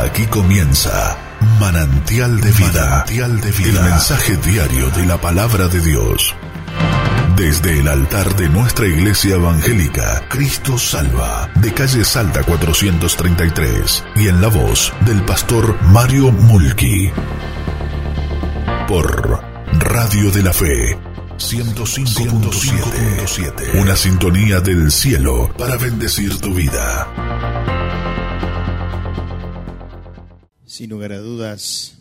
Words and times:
Aquí 0.00 0.26
comienza 0.26 1.16
Manantial 1.60 2.40
de 2.40 2.50
Vida. 2.52 3.04
El 3.08 3.80
mensaje 3.82 4.38
diario 4.38 4.88
de 4.90 5.04
la 5.04 5.20
palabra 5.20 5.68
de 5.68 5.80
Dios. 5.80 6.34
Desde 7.36 7.78
el 7.78 7.88
altar 7.88 8.34
de 8.36 8.48
nuestra 8.48 8.86
iglesia 8.86 9.34
evangélica, 9.34 10.24
Cristo 10.30 10.78
Salva, 10.78 11.50
de 11.56 11.74
calle 11.74 12.06
Salta 12.06 12.42
433, 12.42 14.04
y 14.16 14.28
en 14.28 14.40
la 14.40 14.48
voz 14.48 14.94
del 15.04 15.20
pastor 15.24 15.76
Mario 15.82 16.32
Mulki. 16.32 17.10
Por 18.88 19.44
Radio 19.78 20.30
de 20.30 20.42
la 20.42 20.54
Fe 20.54 20.98
105.7. 21.36 23.80
Una 23.80 23.96
sintonía 23.96 24.60
del 24.60 24.90
cielo 24.90 25.52
para 25.58 25.76
bendecir 25.76 26.40
tu 26.40 26.54
vida. 26.54 27.31
Sin 30.72 30.88
lugar 30.88 31.12
a 31.12 31.18
dudas, 31.18 31.98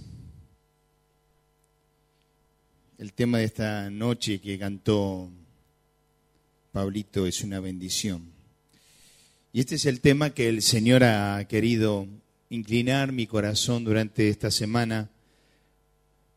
el 2.98 3.12
tema 3.12 3.40
de 3.40 3.44
esta 3.44 3.90
noche 3.90 4.40
que 4.40 4.58
cantó 4.58 5.30
Pablito 6.72 7.28
es 7.28 7.42
una 7.42 7.60
bendición. 7.60 8.32
Y 9.52 9.60
este 9.60 9.76
es 9.76 9.86
el 9.86 10.00
tema 10.00 10.30
que 10.30 10.48
el 10.48 10.62
Señor 10.62 11.04
ha 11.04 11.46
querido 11.50 12.08
inclinar 12.50 13.12
mi 13.12 13.28
corazón 13.28 13.84
durante 13.84 14.30
esta 14.30 14.50
semana 14.52 15.10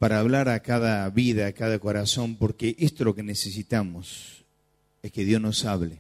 para 0.00 0.18
hablar 0.18 0.48
a 0.48 0.58
cada 0.58 1.08
vida, 1.10 1.46
a 1.46 1.52
cada 1.52 1.78
corazón, 1.78 2.34
porque 2.34 2.74
esto 2.80 3.04
es 3.04 3.06
lo 3.06 3.14
que 3.14 3.22
necesitamos, 3.22 4.42
es 5.04 5.12
que 5.12 5.24
Dios 5.24 5.40
nos 5.40 5.64
hable. 5.64 5.98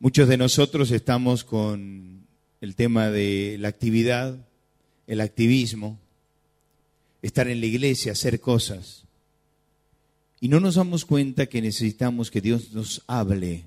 Muchos 0.00 0.28
de 0.28 0.36
nosotros 0.36 0.90
estamos 0.90 1.44
con 1.44 2.23
el 2.64 2.76
tema 2.76 3.10
de 3.10 3.58
la 3.60 3.68
actividad, 3.68 4.38
el 5.06 5.20
activismo, 5.20 5.98
estar 7.20 7.46
en 7.46 7.60
la 7.60 7.66
iglesia, 7.66 8.12
hacer 8.12 8.40
cosas. 8.40 9.04
Y 10.40 10.48
no 10.48 10.60
nos 10.60 10.76
damos 10.76 11.04
cuenta 11.04 11.44
que 11.44 11.60
necesitamos 11.60 12.30
que 12.30 12.40
Dios 12.40 12.72
nos 12.72 13.02
hable 13.06 13.64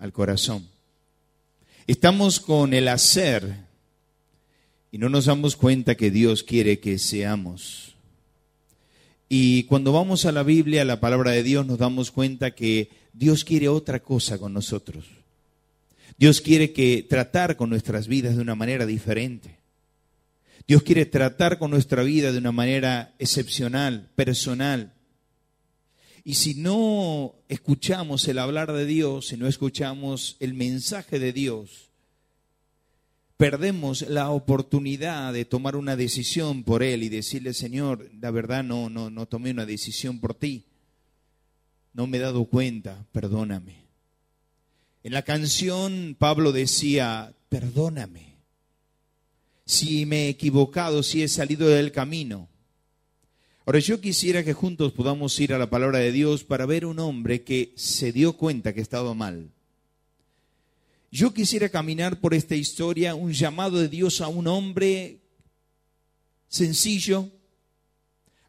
al 0.00 0.12
corazón. 0.12 0.66
Estamos 1.86 2.40
con 2.40 2.74
el 2.74 2.88
hacer 2.88 3.54
y 4.90 4.98
no 4.98 5.08
nos 5.08 5.26
damos 5.26 5.54
cuenta 5.54 5.94
que 5.94 6.10
Dios 6.10 6.42
quiere 6.42 6.80
que 6.80 6.98
seamos. 6.98 7.94
Y 9.28 9.62
cuando 9.64 9.92
vamos 9.92 10.24
a 10.24 10.32
la 10.32 10.42
Biblia, 10.42 10.82
a 10.82 10.86
la 10.86 10.98
palabra 10.98 11.30
de 11.30 11.44
Dios, 11.44 11.66
nos 11.66 11.78
damos 11.78 12.10
cuenta 12.10 12.50
que 12.50 12.90
Dios 13.12 13.44
quiere 13.44 13.68
otra 13.68 14.00
cosa 14.00 14.38
con 14.38 14.52
nosotros. 14.52 15.19
Dios 16.20 16.42
quiere 16.42 16.74
que 16.74 17.02
tratar 17.02 17.56
con 17.56 17.70
nuestras 17.70 18.06
vidas 18.06 18.36
de 18.36 18.42
una 18.42 18.54
manera 18.54 18.84
diferente. 18.84 19.56
Dios 20.68 20.82
quiere 20.82 21.06
tratar 21.06 21.58
con 21.58 21.70
nuestra 21.70 22.02
vida 22.02 22.30
de 22.30 22.36
una 22.36 22.52
manera 22.52 23.14
excepcional, 23.18 24.10
personal. 24.16 24.92
Y 26.22 26.34
si 26.34 26.56
no 26.56 27.36
escuchamos 27.48 28.28
el 28.28 28.38
hablar 28.38 28.70
de 28.74 28.84
Dios, 28.84 29.28
si 29.28 29.38
no 29.38 29.46
escuchamos 29.46 30.36
el 30.40 30.52
mensaje 30.52 31.18
de 31.18 31.32
Dios, 31.32 31.88
perdemos 33.38 34.02
la 34.02 34.28
oportunidad 34.28 35.32
de 35.32 35.46
tomar 35.46 35.74
una 35.74 35.96
decisión 35.96 36.64
por 36.64 36.82
Él 36.82 37.02
y 37.02 37.08
decirle, 37.08 37.54
Señor, 37.54 38.10
la 38.20 38.30
verdad 38.30 38.62
no, 38.62 38.90
no, 38.90 39.08
no 39.08 39.24
tomé 39.24 39.52
una 39.52 39.64
decisión 39.64 40.20
por 40.20 40.34
ti. 40.34 40.66
No 41.94 42.06
me 42.06 42.18
he 42.18 42.20
dado 42.20 42.44
cuenta, 42.44 43.06
perdóname. 43.10 43.89
En 45.02 45.12
la 45.12 45.22
canción 45.22 46.14
Pablo 46.18 46.52
decía, 46.52 47.32
perdóname 47.48 48.36
si 49.64 50.04
me 50.04 50.26
he 50.26 50.28
equivocado, 50.28 51.02
si 51.02 51.22
he 51.22 51.28
salido 51.28 51.68
del 51.68 51.92
camino. 51.92 52.48
Ahora 53.64 53.78
yo 53.78 54.00
quisiera 54.00 54.44
que 54.44 54.52
juntos 54.52 54.92
podamos 54.92 55.38
ir 55.40 55.54
a 55.54 55.58
la 55.58 55.70
palabra 55.70 56.00
de 56.00 56.12
Dios 56.12 56.44
para 56.44 56.66
ver 56.66 56.84
un 56.84 56.98
hombre 56.98 57.42
que 57.42 57.72
se 57.76 58.12
dio 58.12 58.34
cuenta 58.34 58.74
que 58.74 58.80
estaba 58.80 59.14
mal. 59.14 59.50
Yo 61.10 61.32
quisiera 61.32 61.68
caminar 61.68 62.20
por 62.20 62.34
esta 62.34 62.54
historia, 62.54 63.14
un 63.14 63.32
llamado 63.32 63.78
de 63.78 63.88
Dios 63.88 64.20
a 64.20 64.28
un 64.28 64.48
hombre 64.48 65.20
sencillo, 66.48 67.30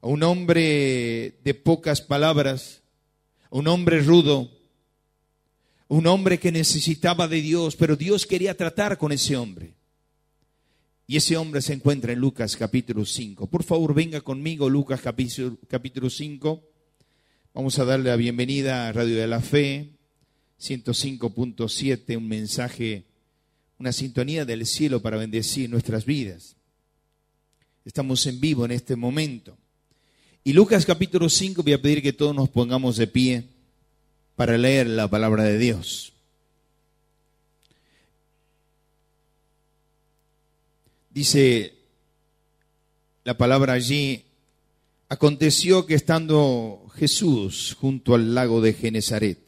a 0.01 0.07
un 0.07 0.23
hombre 0.23 1.39
de 1.43 1.53
pocas 1.53 2.01
palabras, 2.01 2.81
a 3.49 3.57
un 3.57 3.67
hombre 3.67 4.01
rudo, 4.01 4.49
un 5.91 6.07
hombre 6.07 6.39
que 6.39 6.53
necesitaba 6.53 7.27
de 7.27 7.41
Dios, 7.41 7.75
pero 7.75 7.97
Dios 7.97 8.25
quería 8.25 8.55
tratar 8.55 8.97
con 8.97 9.11
ese 9.11 9.35
hombre. 9.35 9.73
Y 11.05 11.17
ese 11.17 11.35
hombre 11.35 11.61
se 11.61 11.73
encuentra 11.73 12.13
en 12.13 12.19
Lucas 12.19 12.55
capítulo 12.55 13.05
5. 13.05 13.47
Por 13.47 13.63
favor, 13.65 13.93
venga 13.93 14.21
conmigo, 14.21 14.69
Lucas 14.69 15.01
capítulo, 15.01 15.57
capítulo 15.67 16.09
5. 16.09 16.63
Vamos 17.53 17.77
a 17.77 17.83
darle 17.83 18.09
la 18.09 18.15
bienvenida 18.15 18.87
a 18.87 18.93
Radio 18.93 19.17
de 19.17 19.27
la 19.27 19.41
Fe, 19.41 19.89
105.7, 20.61 22.15
un 22.15 22.25
mensaje, 22.29 23.03
una 23.77 23.91
sintonía 23.91 24.45
del 24.45 24.65
cielo 24.65 25.01
para 25.01 25.17
bendecir 25.17 25.69
nuestras 25.69 26.05
vidas. 26.05 26.55
Estamos 27.83 28.25
en 28.27 28.39
vivo 28.39 28.63
en 28.63 28.71
este 28.71 28.95
momento. 28.95 29.57
Y 30.45 30.53
Lucas 30.53 30.85
capítulo 30.85 31.27
5, 31.27 31.63
voy 31.63 31.73
a 31.73 31.81
pedir 31.81 32.01
que 32.01 32.13
todos 32.13 32.33
nos 32.33 32.47
pongamos 32.47 32.95
de 32.95 33.07
pie 33.07 33.50
para 34.35 34.57
leer 34.57 34.87
la 34.87 35.07
palabra 35.07 35.43
de 35.43 35.57
Dios. 35.57 36.13
Dice 41.09 41.73
la 43.23 43.37
palabra 43.37 43.73
allí, 43.73 44.23
aconteció 45.09 45.85
que 45.85 45.95
estando 45.95 46.87
Jesús 46.95 47.75
junto 47.79 48.15
al 48.15 48.33
lago 48.33 48.61
de 48.61 48.73
Genezaret, 48.73 49.39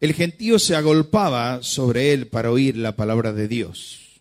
el 0.00 0.14
gentío 0.14 0.58
se 0.58 0.74
agolpaba 0.74 1.62
sobre 1.62 2.12
él 2.12 2.26
para 2.26 2.50
oír 2.50 2.76
la 2.76 2.96
palabra 2.96 3.32
de 3.32 3.46
Dios. 3.48 4.20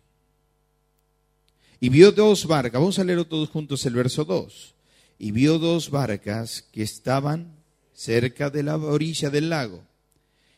Y 1.80 1.90
vio 1.90 2.12
dos 2.12 2.46
barcas, 2.46 2.80
vamos 2.80 3.00
a 3.00 3.04
leerlo 3.04 3.26
todos 3.26 3.50
juntos 3.50 3.84
el 3.88 3.96
verso 3.96 4.24
2. 4.24 4.76
Y 5.18 5.32
vio 5.32 5.58
dos 5.58 5.90
barcas 5.90 6.62
que 6.72 6.84
estaban 6.84 7.61
cerca 7.94 8.50
de 8.50 8.64
la 8.64 8.78
orilla 8.78 9.30
del 9.30 9.50
lago. 9.50 9.84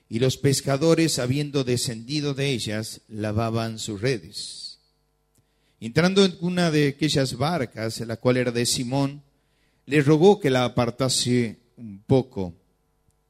Y 0.10 0.20
los 0.20 0.38
pescadores, 0.38 1.20
habiendo 1.20 1.64
descendido 1.64 2.34
de 2.34 2.52
ellas, 2.52 3.02
lavaban 3.08 3.80
sus 3.80 4.02
redes. 4.02 4.80
Entrando 5.80 6.24
en 6.24 6.36
una 6.40 6.72
de 6.72 6.90
aquellas 6.90 7.38
barcas, 7.38 8.00
la 8.02 8.18
cual 8.18 8.38
era 8.38 8.52
de 8.52 8.66
Simón, 8.66 9.22
le 9.86 10.02
rogó 10.02 10.40
que 10.40 10.50
la 10.50 10.66
apartase 10.66 11.58
un 11.78 12.02
poco, 12.06 12.54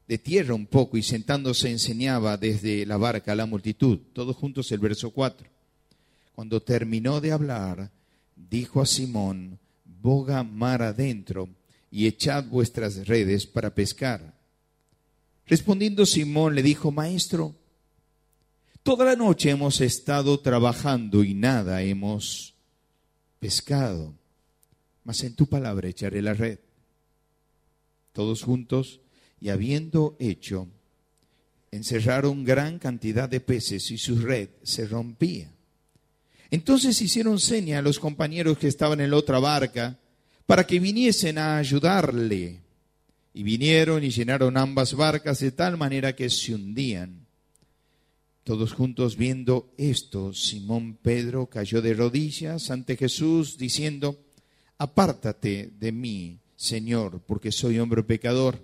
de 0.06 0.18
tierra 0.18 0.54
un 0.54 0.66
poco, 0.66 0.96
y 0.96 1.02
sentándose 1.02 1.70
enseñaba 1.70 2.36
desde 2.36 2.86
la 2.86 2.96
barca 2.96 3.32
a 3.32 3.36
la 3.36 3.46
multitud. 3.46 3.98
Todos 4.12 4.36
juntos 4.36 4.70
el 4.70 4.78
verso 4.78 5.10
4. 5.10 5.48
Cuando 6.34 6.62
terminó 6.62 7.20
de 7.20 7.32
hablar, 7.32 7.90
dijo 8.36 8.80
a 8.80 8.86
Simón, 8.86 9.58
boga 9.84 10.42
mar 10.42 10.82
adentro 10.82 11.48
y 11.94 12.08
echad 12.08 12.44
vuestras 12.46 13.06
redes 13.06 13.46
para 13.46 13.72
pescar. 13.72 14.34
Respondiendo 15.46 16.04
Simón 16.04 16.56
le 16.56 16.62
dijo, 16.64 16.90
Maestro, 16.90 17.54
Toda 18.82 19.06
la 19.06 19.16
noche 19.16 19.48
hemos 19.48 19.80
estado 19.80 20.40
trabajando 20.40 21.24
y 21.24 21.32
nada 21.32 21.80
hemos 21.82 22.54
pescado, 23.38 24.12
mas 25.04 25.22
en 25.24 25.34
tu 25.34 25.46
palabra 25.46 25.88
echaré 25.88 26.20
la 26.20 26.34
red. 26.34 26.58
Todos 28.12 28.42
juntos, 28.42 29.00
y 29.40 29.48
habiendo 29.48 30.16
hecho, 30.18 30.68
encerraron 31.70 32.44
gran 32.44 32.78
cantidad 32.78 33.26
de 33.26 33.40
peces 33.40 33.90
y 33.90 33.96
su 33.96 34.18
red 34.18 34.50
se 34.64 34.86
rompía. 34.86 35.50
Entonces 36.50 37.00
hicieron 37.00 37.38
seña 37.38 37.78
a 37.78 37.82
los 37.82 37.98
compañeros 37.98 38.58
que 38.58 38.68
estaban 38.68 39.00
en 39.00 39.12
la 39.12 39.16
otra 39.16 39.38
barca 39.38 39.98
para 40.46 40.66
que 40.66 40.80
viniesen 40.80 41.38
a 41.38 41.58
ayudarle. 41.58 42.60
Y 43.32 43.42
vinieron 43.42 44.04
y 44.04 44.10
llenaron 44.10 44.56
ambas 44.56 44.94
barcas 44.94 45.40
de 45.40 45.50
tal 45.50 45.76
manera 45.76 46.14
que 46.14 46.30
se 46.30 46.54
hundían. 46.54 47.26
Todos 48.44 48.72
juntos 48.72 49.16
viendo 49.16 49.72
esto, 49.76 50.32
Simón 50.34 50.98
Pedro 51.00 51.46
cayó 51.46 51.82
de 51.82 51.94
rodillas 51.94 52.70
ante 52.70 52.96
Jesús 52.96 53.56
diciendo, 53.58 54.18
apártate 54.78 55.72
de 55.80 55.92
mí, 55.92 56.38
Señor, 56.54 57.22
porque 57.26 57.50
soy 57.50 57.78
hombre 57.78 58.02
pecador. 58.02 58.62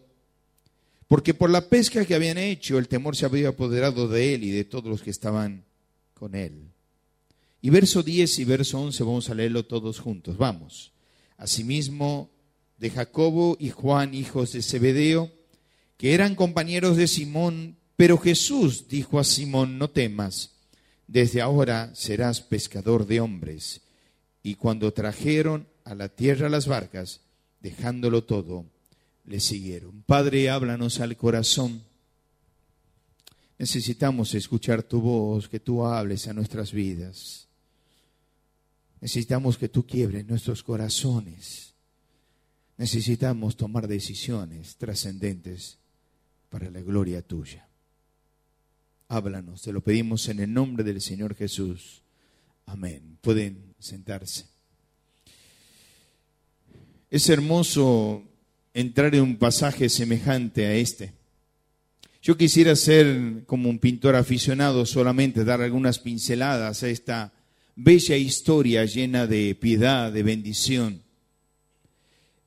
Porque 1.08 1.34
por 1.34 1.50
la 1.50 1.68
pesca 1.68 2.04
que 2.04 2.14
habían 2.14 2.38
hecho, 2.38 2.78
el 2.78 2.86
temor 2.86 3.16
se 3.16 3.26
había 3.26 3.48
apoderado 3.48 4.06
de 4.06 4.34
él 4.34 4.44
y 4.44 4.50
de 4.50 4.64
todos 4.64 4.84
los 4.84 5.02
que 5.02 5.10
estaban 5.10 5.64
con 6.14 6.36
él. 6.36 6.70
Y 7.62 7.70
verso 7.70 8.02
10 8.02 8.38
y 8.38 8.44
verso 8.44 8.78
11 8.80 9.02
vamos 9.02 9.30
a 9.30 9.34
leerlo 9.34 9.64
todos 9.64 9.98
juntos. 9.98 10.36
Vamos. 10.36 10.89
Asimismo, 11.40 12.30
de 12.76 12.90
Jacobo 12.90 13.56
y 13.58 13.70
Juan, 13.70 14.12
hijos 14.12 14.52
de 14.52 14.62
Zebedeo, 14.62 15.32
que 15.96 16.12
eran 16.12 16.34
compañeros 16.34 16.98
de 16.98 17.06
Simón, 17.06 17.78
pero 17.96 18.18
Jesús 18.18 18.88
dijo 18.88 19.18
a 19.18 19.24
Simón, 19.24 19.78
no 19.78 19.88
temas, 19.88 20.50
desde 21.06 21.40
ahora 21.40 21.94
serás 21.94 22.42
pescador 22.42 23.06
de 23.06 23.20
hombres. 23.20 23.80
Y 24.42 24.56
cuando 24.56 24.92
trajeron 24.92 25.66
a 25.84 25.94
la 25.94 26.10
tierra 26.10 26.50
las 26.50 26.66
barcas, 26.66 27.22
dejándolo 27.60 28.24
todo, 28.24 28.66
le 29.24 29.40
siguieron. 29.40 30.02
Padre, 30.02 30.50
háblanos 30.50 31.00
al 31.00 31.16
corazón. 31.16 31.82
Necesitamos 33.56 34.34
escuchar 34.34 34.82
tu 34.82 35.00
voz, 35.00 35.48
que 35.48 35.58
tú 35.58 35.86
hables 35.86 36.28
a 36.28 36.34
nuestras 36.34 36.72
vidas. 36.72 37.49
Necesitamos 39.00 39.56
que 39.56 39.68
tú 39.68 39.86
quiebres 39.86 40.26
nuestros 40.26 40.62
corazones. 40.62 41.74
Necesitamos 42.76 43.56
tomar 43.56 43.88
decisiones 43.88 44.76
trascendentes 44.76 45.78
para 46.48 46.70
la 46.70 46.80
gloria 46.80 47.22
tuya. 47.22 47.66
Háblanos, 49.08 49.62
te 49.62 49.72
lo 49.72 49.80
pedimos 49.80 50.28
en 50.28 50.40
el 50.40 50.52
nombre 50.52 50.84
del 50.84 51.00
Señor 51.00 51.34
Jesús. 51.34 52.02
Amén. 52.66 53.18
Pueden 53.20 53.74
sentarse. 53.78 54.46
Es 57.10 57.28
hermoso 57.28 58.22
entrar 58.72 59.14
en 59.14 59.22
un 59.22 59.36
pasaje 59.36 59.88
semejante 59.88 60.66
a 60.66 60.74
este. 60.74 61.12
Yo 62.22 62.36
quisiera 62.36 62.76
ser 62.76 63.44
como 63.46 63.68
un 63.68 63.78
pintor 63.78 64.14
aficionado 64.14 64.84
solamente, 64.86 65.44
dar 65.44 65.62
algunas 65.62 65.98
pinceladas 65.98 66.82
a 66.82 66.88
esta 66.88 67.32
bella 67.82 68.14
historia 68.14 68.84
llena 68.84 69.26
de 69.26 69.54
piedad, 69.54 70.12
de 70.12 70.22
bendición. 70.22 71.02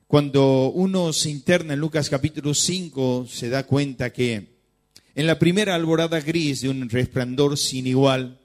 Cuando 0.06 0.70
uno 0.70 1.12
se 1.12 1.28
interna 1.28 1.74
en 1.74 1.80
Lucas 1.80 2.08
capítulo 2.08 2.54
5, 2.54 3.26
se 3.28 3.48
da 3.48 3.66
cuenta 3.66 4.12
que 4.12 4.54
en 5.16 5.26
la 5.26 5.40
primera 5.40 5.74
alborada 5.74 6.20
gris 6.20 6.60
de 6.60 6.68
un 6.68 6.88
resplandor 6.88 7.58
sin 7.58 7.88
igual, 7.88 8.38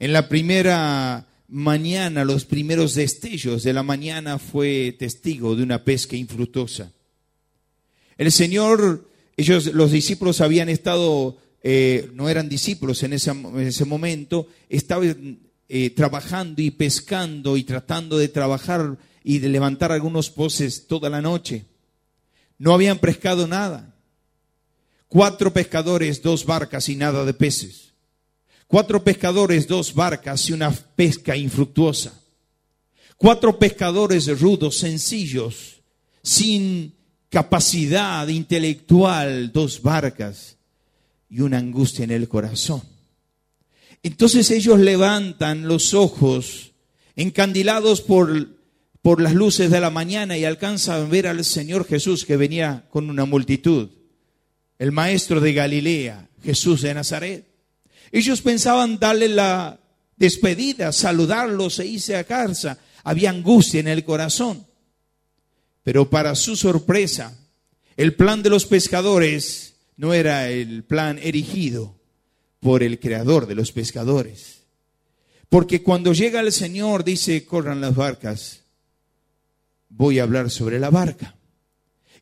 en 0.00 0.12
la 0.12 0.28
primera 0.28 1.28
mañana, 1.46 2.24
los 2.24 2.44
primeros 2.44 2.96
destellos 2.96 3.62
de 3.62 3.72
la 3.72 3.84
mañana 3.84 4.40
fue 4.40 4.96
testigo 4.98 5.54
de 5.54 5.62
una 5.62 5.84
pesca 5.84 6.16
infructuosa. 6.16 6.92
El 8.18 8.32
Señor, 8.32 9.08
ellos, 9.36 9.66
los 9.66 9.92
discípulos 9.92 10.40
habían 10.40 10.70
estado, 10.70 11.38
eh, 11.62 12.10
no 12.14 12.28
eran 12.28 12.48
discípulos 12.48 13.00
en 13.04 13.12
ese, 13.12 13.30
en 13.30 13.60
ese 13.60 13.84
momento, 13.84 14.48
estaban 14.68 15.49
eh, 15.72 15.90
trabajando 15.90 16.60
y 16.60 16.72
pescando 16.72 17.56
y 17.56 17.62
tratando 17.62 18.18
de 18.18 18.26
trabajar 18.26 18.98
y 19.22 19.38
de 19.38 19.48
levantar 19.48 19.92
algunos 19.92 20.28
poces 20.28 20.88
toda 20.88 21.08
la 21.08 21.22
noche. 21.22 21.64
No 22.58 22.74
habían 22.74 22.98
pescado 22.98 23.46
nada. 23.46 23.94
Cuatro 25.06 25.52
pescadores, 25.52 26.22
dos 26.22 26.44
barcas 26.44 26.88
y 26.88 26.96
nada 26.96 27.24
de 27.24 27.34
peces. 27.34 27.92
Cuatro 28.66 29.04
pescadores, 29.04 29.68
dos 29.68 29.94
barcas 29.94 30.48
y 30.48 30.54
una 30.54 30.72
pesca 30.72 31.36
infructuosa. 31.36 32.20
Cuatro 33.16 33.56
pescadores 33.56 34.40
rudos, 34.40 34.76
sencillos, 34.78 35.82
sin 36.20 36.96
capacidad 37.28 38.26
intelectual, 38.26 39.52
dos 39.52 39.80
barcas 39.80 40.56
y 41.28 41.42
una 41.42 41.58
angustia 41.58 42.02
en 42.02 42.10
el 42.10 42.26
corazón. 42.26 42.89
Entonces 44.02 44.50
ellos 44.50 44.80
levantan 44.80 45.68
los 45.68 45.94
ojos, 45.94 46.72
encandilados 47.16 48.00
por, 48.00 48.48
por 49.02 49.20
las 49.20 49.34
luces 49.34 49.70
de 49.70 49.80
la 49.80 49.90
mañana 49.90 50.38
y 50.38 50.44
alcanzan 50.44 51.02
a 51.02 51.08
ver 51.08 51.26
al 51.26 51.44
Señor 51.44 51.86
Jesús 51.86 52.24
que 52.24 52.36
venía 52.36 52.86
con 52.90 53.10
una 53.10 53.24
multitud 53.24 53.90
el 54.80 54.92
maestro 54.92 55.40
de 55.42 55.52
Galilea, 55.52 56.30
Jesús 56.42 56.80
de 56.80 56.94
Nazaret. 56.94 57.46
Ellos 58.10 58.40
pensaban 58.40 58.98
darle 58.98 59.28
la 59.28 59.78
despedida, 60.16 60.90
saludarlos 60.92 61.78
e 61.80 61.86
irse 61.86 62.16
a 62.16 62.24
casa. 62.24 62.78
Había 63.04 63.28
angustia 63.28 63.80
en 63.80 63.88
el 63.88 64.04
corazón. 64.04 64.66
Pero 65.82 66.08
para 66.08 66.34
su 66.34 66.56
sorpresa, 66.56 67.38
el 67.98 68.14
plan 68.14 68.42
de 68.42 68.48
los 68.48 68.64
pescadores 68.64 69.74
no 69.98 70.14
era 70.14 70.48
el 70.48 70.82
plan 70.82 71.18
erigido 71.22 71.99
por 72.60 72.82
el 72.82 73.00
creador 73.00 73.46
de 73.46 73.54
los 73.54 73.72
pescadores. 73.72 74.60
Porque 75.48 75.82
cuando 75.82 76.12
llega 76.12 76.40
el 76.40 76.52
Señor, 76.52 77.02
dice, 77.02 77.44
corran 77.44 77.80
las 77.80 77.96
barcas, 77.96 78.60
voy 79.88 80.18
a 80.18 80.22
hablar 80.22 80.50
sobre 80.50 80.78
la 80.78 80.90
barca. 80.90 81.34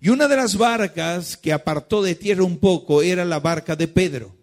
Y 0.00 0.08
una 0.10 0.28
de 0.28 0.36
las 0.36 0.56
barcas 0.56 1.36
que 1.36 1.52
apartó 1.52 2.02
de 2.02 2.14
tierra 2.14 2.44
un 2.44 2.58
poco 2.58 3.02
era 3.02 3.24
la 3.24 3.40
barca 3.40 3.76
de 3.76 3.88
Pedro. 3.88 4.36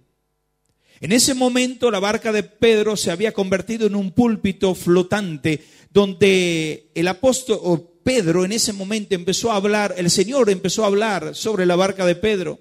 En 1.00 1.12
ese 1.12 1.34
momento 1.34 1.92
la 1.92 2.00
barca 2.00 2.32
de 2.32 2.44
Pedro 2.44 2.96
se 2.96 3.12
había 3.12 3.32
convertido 3.32 3.88
en 3.88 3.96
un 3.96 4.12
púlpito 4.12 4.76
flotante 4.76 5.64
donde 5.92 6.92
el 6.94 7.08
apóstol 7.08 7.90
Pedro 8.04 8.46
en 8.46 8.52
ese 8.52 8.72
momento 8.72 9.16
empezó 9.16 9.52
a 9.52 9.56
hablar, 9.56 9.96
el 9.98 10.12
Señor 10.12 10.50
empezó 10.50 10.84
a 10.84 10.88
hablar 10.88 11.36
sobre 11.36 11.66
la 11.66 11.76
barca 11.76 12.06
de 12.06 12.16
Pedro. 12.16 12.60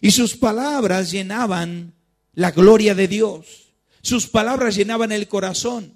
Y 0.00 0.10
sus 0.12 0.36
palabras 0.36 1.10
llenaban 1.10 1.94
la 2.34 2.50
gloria 2.50 2.94
de 2.94 3.08
Dios. 3.08 3.72
Sus 4.02 4.26
palabras 4.26 4.76
llenaban 4.76 5.12
el 5.12 5.28
corazón. 5.28 5.94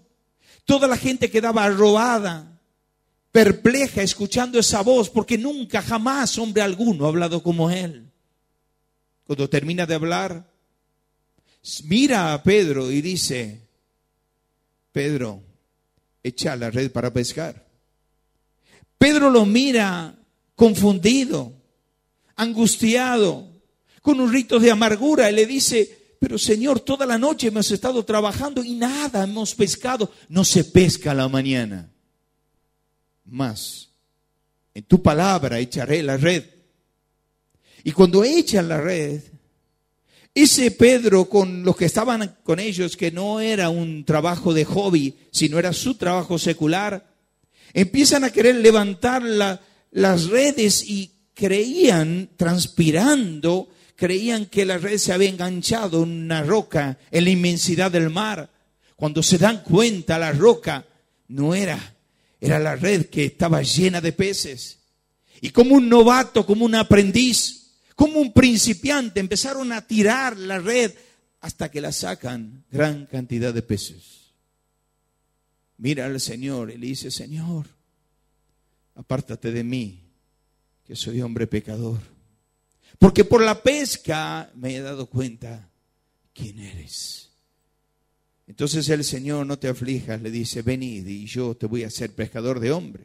Toda 0.65 0.87
la 0.87 0.97
gente 0.97 1.31
quedaba 1.31 1.69
robada 1.71 2.55
perpleja 3.35 4.01
escuchando 4.01 4.61
esa 4.61 4.83
voz, 4.83 5.11
porque 5.11 5.37
nunca, 5.37 5.83
jamás 5.83 6.39
hombre 6.39 6.63
alguno 6.63 7.05
ha 7.05 7.09
hablado 7.09 7.43
como 7.43 7.69
él. 7.69 8.09
Cuando 9.27 9.51
termina 9.51 9.87
de 9.87 9.95
hablar, 9.97 10.49
mira 11.83 12.33
a 12.33 12.43
Pedro 12.45 12.93
y 12.93 13.03
dice, 13.03 13.67
Pedro, 14.93 15.43
echa 16.23 16.55
la 16.55 16.71
red 16.71 16.93
para 16.93 17.13
pescar. 17.13 17.67
Pedro 18.99 19.31
lo 19.31 19.45
mira 19.45 20.15
confundido, 20.55 21.53
angustiado, 22.37 23.54
con 24.05 24.21
un 24.21 24.31
rito 24.31 24.61
de 24.61 24.71
amargura 24.71 25.31
y 25.31 25.35
le 25.35 25.47
dice, 25.47 26.17
pero 26.21 26.37
Señor, 26.37 26.81
toda 26.81 27.07
la 27.07 27.17
noche 27.17 27.47
hemos 27.47 27.71
estado 27.71 28.05
trabajando 28.05 28.63
y 28.63 28.75
nada 28.75 29.25
hemos 29.25 29.55
pescado. 29.55 30.13
No 30.29 30.45
se 30.45 30.63
pesca 30.65 31.15
la 31.15 31.27
mañana 31.27 31.91
más. 33.25 33.89
En 34.75 34.83
tu 34.83 35.03
palabra 35.03 35.59
echaré 35.59 36.03
la 36.03 36.19
red. 36.19 36.45
Y 37.83 37.93
cuando 37.93 38.25
echan 38.25 38.69
la 38.69 38.79
red, 38.79 39.23
ese 40.35 40.71
Pedro 40.73 41.25
con 41.31 41.63
los 41.63 41.75
que 41.75 41.87
estaban 41.87 42.37
con 42.43 42.61
ellos, 42.61 42.99
que 42.99 43.11
no 43.11 43.41
era 43.41 43.71
un 43.71 44.05
trabajo 44.05 44.53
de 44.53 44.67
hobby, 44.67 45.17
sino 45.31 45.59
era 45.59 45.73
su 45.73 45.95
trabajo 45.95 46.39
secular, 46.39 47.11
empiezan 47.73 48.25
a 48.25 48.31
querer 48.31 48.57
levantar 48.57 49.23
las 49.23 50.27
redes 50.27 50.85
y 50.87 51.11
creían, 51.33 52.29
transpirando, 52.37 53.71
creían 53.97 54.47
que 54.47 54.65
la 54.65 54.79
red 54.79 54.99
se 54.99 55.13
había 55.13 55.29
enganchado 55.29 56.03
en 56.03 56.11
una 56.11 56.43
roca 56.43 56.99
en 57.11 57.25
la 57.25 57.31
inmensidad 57.31 57.91
del 57.91 58.11
mar. 58.11 58.51
Cuando 58.97 59.23
se 59.23 59.39
dan 59.39 59.63
cuenta, 59.63 60.19
la 60.19 60.33
roca 60.33 60.87
no 61.29 61.55
era 61.55 61.95
era 62.45 62.59
la 62.59 62.77
red 62.77 63.07
que 63.07 63.25
estaba 63.25 63.63
llena 63.63 64.03
de 64.03 64.13
peces. 64.13 64.79
Y 65.41 65.51
como 65.51 65.77
un 65.77 65.89
novato, 65.89 66.45
como 66.45 66.67
un 66.67 66.75
aprendiz, 66.75 67.79
como 67.97 68.21
un 68.21 68.35
principiante, 68.35 69.21
empezaron 69.21 69.73
a 69.73 69.87
tirar 69.87 70.37
la 70.37 70.59
red 70.59 70.93
hasta 71.41 71.71
que 71.71 71.81
la 71.81 71.91
sacan 71.91 72.65
gran 72.71 73.07
cantidad 73.07 73.55
de 73.55 73.63
peces. 73.63 74.33
Mira 75.79 76.05
al 76.05 76.21
Señor 76.21 76.71
y 76.71 76.77
le 76.77 76.87
dice, 76.87 77.11
Señor, 77.11 77.67
apártate 78.95 79.51
de 79.51 79.65
mí, 79.65 80.03
que 80.87 80.97
soy 80.97 81.23
hombre 81.23 81.47
pecador. 81.47 81.99
Porque 83.05 83.27
por 83.27 83.43
la 83.43 83.63
pesca 83.63 84.51
me 84.55 84.77
he 84.77 84.81
dado 84.81 85.11
cuenta 85.11 85.69
quién 86.33 86.59
eres. 86.59 87.29
Entonces 88.47 88.89
el 88.89 89.05
Señor, 89.05 89.45
no 89.45 89.59
te 89.59 89.69
aflijas, 89.69 90.23
le 90.23 90.31
dice, 90.31 90.63
venid 90.63 91.07
y 91.07 91.27
yo 91.27 91.55
te 91.55 91.67
voy 91.67 91.85
a 91.85 91.89
hacer 91.89 92.15
pescador 92.15 92.61
de 92.61 92.73
hombre. 92.73 93.05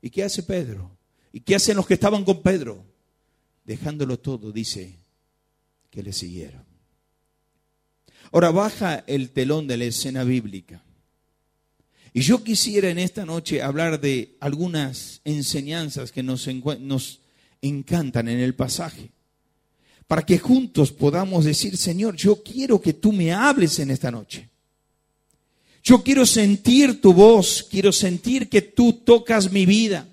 ¿Y 0.00 0.10
qué 0.10 0.22
hace 0.22 0.44
Pedro? 0.44 0.88
¿Y 1.32 1.40
qué 1.40 1.56
hacen 1.56 1.78
los 1.78 1.86
que 1.88 1.94
estaban 1.94 2.24
con 2.24 2.42
Pedro? 2.42 2.84
Dejándolo 3.64 4.20
todo, 4.20 4.52
dice, 4.52 4.94
que 5.90 6.04
le 6.04 6.12
siguieron. 6.12 6.64
Ahora 8.30 8.52
baja 8.52 9.02
el 9.08 9.30
telón 9.30 9.66
de 9.66 9.78
la 9.78 9.84
escena 9.86 10.22
bíblica. 10.22 10.80
Y 12.12 12.20
yo 12.20 12.44
quisiera 12.44 12.88
en 12.88 13.00
esta 13.00 13.26
noche 13.26 13.62
hablar 13.62 14.00
de 14.00 14.36
algunas 14.38 15.22
enseñanzas 15.24 16.12
que 16.12 16.22
nos, 16.22 16.46
nos 16.78 17.21
encantan 17.62 18.28
en 18.28 18.40
el 18.40 18.54
pasaje 18.54 19.10
para 20.06 20.26
que 20.26 20.38
juntos 20.38 20.92
podamos 20.92 21.46
decir, 21.46 21.76
Señor, 21.78 22.16
yo 22.16 22.42
quiero 22.42 22.80
que 22.80 22.92
tú 22.92 23.12
me 23.12 23.32
hables 23.32 23.78
en 23.78 23.90
esta 23.90 24.10
noche. 24.10 24.50
Yo 25.82 26.02
quiero 26.02 26.26
sentir 26.26 27.00
tu 27.00 27.14
voz, 27.14 27.66
quiero 27.70 27.92
sentir 27.92 28.50
que 28.50 28.60
tú 28.60 28.92
tocas 28.92 29.50
mi 29.50 29.64
vida. 29.64 30.06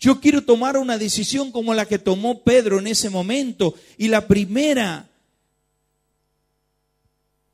Yo 0.00 0.20
quiero 0.20 0.42
tomar 0.42 0.76
una 0.76 0.98
decisión 0.98 1.52
como 1.52 1.74
la 1.74 1.86
que 1.86 1.98
tomó 1.98 2.42
Pedro 2.42 2.80
en 2.80 2.88
ese 2.88 3.08
momento. 3.08 3.74
Y 3.96 4.08
la 4.08 4.26
primera 4.26 5.08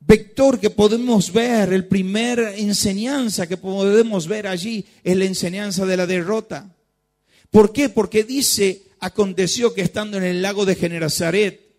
vector 0.00 0.58
que 0.58 0.70
podemos 0.70 1.32
ver, 1.32 1.72
el 1.72 1.86
primer 1.86 2.40
enseñanza 2.56 3.46
que 3.46 3.56
podemos 3.56 4.26
ver 4.26 4.46
allí 4.46 4.84
es 5.04 5.16
la 5.16 5.26
enseñanza 5.26 5.84
de 5.84 5.96
la 5.96 6.06
derrota. 6.06 6.74
¿Por 7.50 7.72
qué? 7.72 7.88
Porque 7.88 8.24
dice, 8.24 8.82
aconteció 9.00 9.74
que 9.74 9.80
estando 9.80 10.18
en 10.18 10.24
el 10.24 10.42
lago 10.42 10.66
de 10.66 10.76
Generazaret, 10.76 11.70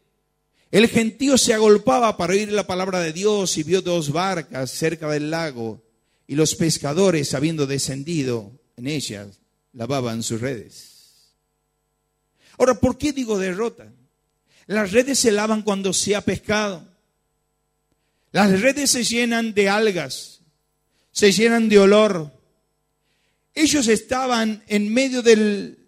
el 0.71 0.87
gentío 0.87 1.37
se 1.37 1.53
agolpaba 1.53 2.17
para 2.17 2.33
oír 2.33 2.51
la 2.51 2.65
palabra 2.65 2.99
de 2.99 3.13
Dios 3.13 3.57
y 3.57 3.63
vio 3.63 3.81
dos 3.81 4.11
barcas 4.11 4.71
cerca 4.71 5.09
del 5.09 5.29
lago 5.29 5.83
y 6.27 6.35
los 6.35 6.55
pescadores, 6.55 7.33
habiendo 7.33 7.67
descendido 7.67 8.57
en 8.77 8.87
ellas, 8.87 9.41
lavaban 9.73 10.23
sus 10.23 10.39
redes. 10.39 11.35
Ahora, 12.57 12.75
¿por 12.75 12.97
qué 12.97 13.11
digo 13.11 13.37
derrota? 13.37 13.91
Las 14.67 14.91
redes 14.91 15.19
se 15.19 15.31
lavan 15.31 15.61
cuando 15.61 15.91
se 15.91 16.15
ha 16.15 16.21
pescado. 16.21 16.87
Las 18.31 18.61
redes 18.61 18.91
se 18.91 19.03
llenan 19.03 19.53
de 19.53 19.67
algas, 19.67 20.39
se 21.11 21.33
llenan 21.33 21.67
de 21.67 21.79
olor. 21.79 22.31
Ellos 23.53 23.89
estaban 23.89 24.63
en 24.67 24.93
medio 24.93 25.21
del, 25.21 25.80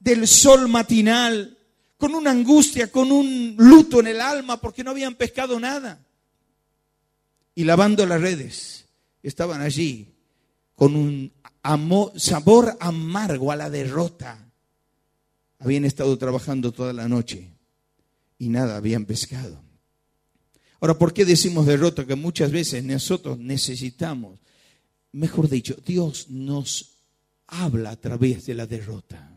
del 0.00 0.26
sol 0.26 0.68
matinal, 0.68 1.56
con 1.96 2.14
una 2.14 2.30
angustia, 2.30 2.90
con 2.90 3.12
un 3.12 3.54
luto 3.58 4.00
en 4.00 4.08
el 4.08 4.20
alma, 4.20 4.60
porque 4.60 4.82
no 4.82 4.90
habían 4.90 5.14
pescado 5.14 5.60
nada. 5.60 6.04
Y 7.54 7.64
lavando 7.64 8.06
las 8.06 8.20
redes, 8.20 8.86
estaban 9.22 9.60
allí 9.60 10.08
con 10.74 10.96
un 10.96 11.32
sabor 12.16 12.76
amargo 12.80 13.52
a 13.52 13.56
la 13.56 13.68
derrota. 13.68 14.50
Habían 15.58 15.84
estado 15.84 16.16
trabajando 16.16 16.72
toda 16.72 16.94
la 16.94 17.06
noche 17.06 17.50
y 18.38 18.48
nada 18.48 18.76
habían 18.76 19.04
pescado. 19.04 19.62
Ahora, 20.80 20.98
¿por 20.98 21.12
qué 21.12 21.26
decimos 21.26 21.66
derrota? 21.66 22.06
Que 22.06 22.14
muchas 22.14 22.50
veces 22.50 22.82
nosotros 22.82 23.38
necesitamos, 23.38 24.38
mejor 25.12 25.50
dicho, 25.50 25.76
Dios 25.84 26.30
nos 26.30 26.96
habla 27.46 27.90
a 27.90 27.96
través 27.96 28.46
de 28.46 28.54
la 28.54 28.66
derrota. 28.66 29.29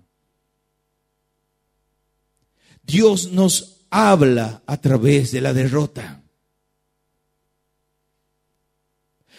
Dios 2.84 3.32
nos 3.32 3.86
habla 3.90 4.62
a 4.66 4.78
través 4.78 5.32
de 5.32 5.42
la 5.42 5.54
derrota. 5.54 6.22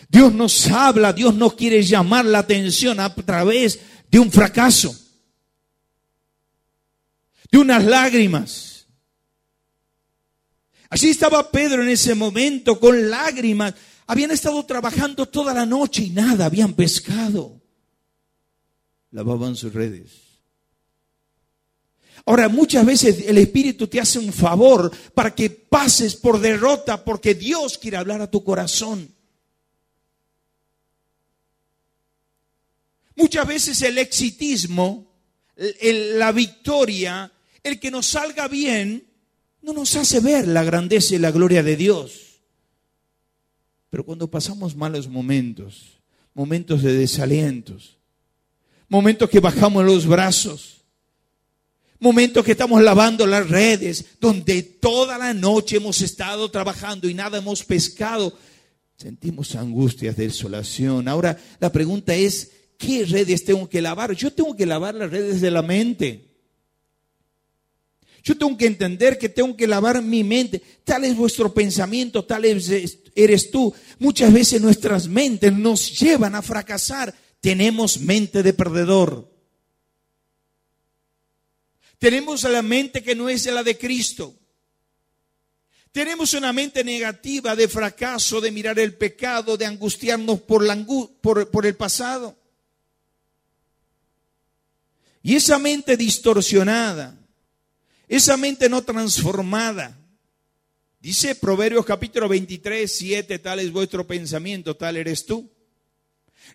Dios 0.09 0.35
nos 0.35 0.67
habla, 0.69 1.13
Dios 1.13 1.35
nos 1.35 1.55
quiere 1.55 1.83
llamar 1.83 2.25
la 2.25 2.41
atención 2.41 3.01
a 3.01 3.15
través 3.15 3.81
de 4.11 4.19
un 4.19 4.31
fracaso, 4.31 4.95
de 7.51 7.59
unas 7.59 7.85
lágrimas 7.85 8.75
Allí 10.95 11.09
estaba 11.11 11.51
Pedro 11.51 11.83
en 11.83 11.89
ese 11.89 12.15
momento 12.15 12.79
con 12.79 13.11
lágrimas. 13.11 13.75
Habían 14.07 14.31
estado 14.31 14.65
trabajando 14.65 15.27
toda 15.27 15.53
la 15.53 15.67
noche 15.67 16.05
y 16.05 16.11
nada, 16.11 16.47
habían 16.47 16.73
pescado. 16.73 17.61
Lavaban 19.11 19.57
sus 19.57 19.75
redes. 19.75 20.24
Ahora, 22.27 22.49
muchas 22.49 22.87
veces 22.87 23.25
el 23.27 23.37
Espíritu 23.39 23.87
te 23.87 24.01
hace 24.01 24.19
un 24.19 24.33
favor 24.33 24.91
para 25.13 25.35
que 25.35 25.51
pases 25.51 26.17
por 26.17 26.41
derrota 26.41 27.05
porque 27.05 27.35
Dios 27.35 27.77
quiere 27.77 27.99
hablar 27.99 28.23
a 28.23 28.31
tu 28.31 28.43
corazón. 28.43 29.15
Muchas 33.17 33.47
veces 33.47 33.83
el 33.83 33.99
exitismo, 33.99 35.07
la 35.57 36.33
victoria, 36.33 37.31
el 37.63 37.79
que 37.79 37.91
nos 37.91 38.07
salga 38.07 38.49
bien, 38.49 39.07
no 39.63 39.73
nos 39.73 39.95
hace 39.97 40.21
ver 40.21 40.49
la 40.49 40.65
grandeza 40.65 41.15
y 41.15 41.19
la 41.19 41.31
gloria 41.31 41.63
de 41.63 41.77
Dios. 41.77 42.41
Pero 43.91 44.05
cuando 44.05 44.31
pasamos 44.31 44.75
malos 44.75 45.09
momentos, 45.09 46.01
momentos 46.33 46.83
de 46.83 46.95
desalientos, 46.95 47.99
momentos 48.89 49.31
que 49.31 49.41
bajamos 49.41 49.85
los 49.85 50.07
brazos, 50.07 50.84
momentos 52.05 52.45
que 52.45 52.53
estamos 52.53 52.83
lavando 52.83 53.27
las 53.27 53.49
redes, 53.49 54.05
donde 54.21 54.63
toda 54.63 55.17
la 55.17 55.33
noche 55.33 55.79
hemos 55.79 56.03
estado 56.03 56.51
trabajando 56.51 57.09
y 57.09 57.15
nada 57.15 57.39
hemos 57.39 57.65
pescado, 57.65 58.37
sentimos 58.97 59.57
angustias, 59.57 60.15
desolación. 60.15 61.09
Ahora 61.09 61.37
la 61.59 61.73
pregunta 61.73 62.15
es, 62.15 62.51
¿qué 62.77 63.07
redes 63.07 63.45
tengo 63.45 63.69
que 63.69 63.81
lavar? 63.81 64.13
Yo 64.13 64.31
tengo 64.31 64.55
que 64.55 64.67
lavar 64.67 64.95
las 64.95 65.11
redes 65.11 65.41
de 65.41 65.51
la 65.51 65.63
mente. 65.63 66.31
Yo 68.23 68.37
tengo 68.37 68.57
que 68.57 68.67
entender 68.67 69.19
que 69.19 69.31
tengo 69.31 69.57
que 69.57 69.67
lavar 69.67 70.03
mi 70.03 70.23
mente. 70.23 70.61
Tal 70.85 71.05
es 71.05 71.17
vuestro 71.17 71.53
pensamiento, 71.55 72.25
tal 72.25 72.45
eres 72.45 73.51
tú. 73.51 73.75
Muchas 73.99 74.33
veces 74.33 74.61
nuestras 74.61 75.09
mentes 75.09 75.53
nos 75.53 75.99
llevan 75.99 76.35
a 76.35 76.43
fracasar. 76.43 77.15
Tenemos 77.41 77.99
mente 77.99 78.43
de 78.43 78.53
perdedor. 78.53 79.34
Tenemos 82.05 82.43
la 82.43 82.61
mente 82.61 83.03
que 83.03 83.15
no 83.15 83.31
es 83.31 83.47
la 83.47 83.63
de 83.63 83.79
Cristo. 83.79 84.35
Tenemos 85.91 86.35
una 86.35 86.53
mente 86.53 86.85
negativa 86.85 87.57
de 87.57 87.67
fracaso, 87.67 88.43
de 88.43 88.51
mirar 88.51 88.79
el 88.79 88.93
pecado, 88.93 89.57
de 89.57 89.65
angustiarnos 89.65 90.43
por, 90.43 90.63
la 90.63 90.77
por, 91.23 91.51
por 91.51 91.65
el 91.65 91.77
pasado. 91.77 92.37
Y 95.23 95.35
esa 95.35 95.59
mente 95.59 95.97
distorsionada 95.97 97.19
esa 98.07 98.37
mente 98.37 98.69
no 98.69 98.83
transformada. 98.83 99.99
Dice 101.01 101.35
Proverbios 101.35 101.87
capítulo 101.87 102.29
23, 102.29 102.95
7, 102.95 103.39
tal 103.39 103.61
es 103.61 103.73
vuestro 103.73 104.07
pensamiento, 104.07 104.77
tal 104.77 104.99
eres 104.99 105.25
tú. 105.25 105.51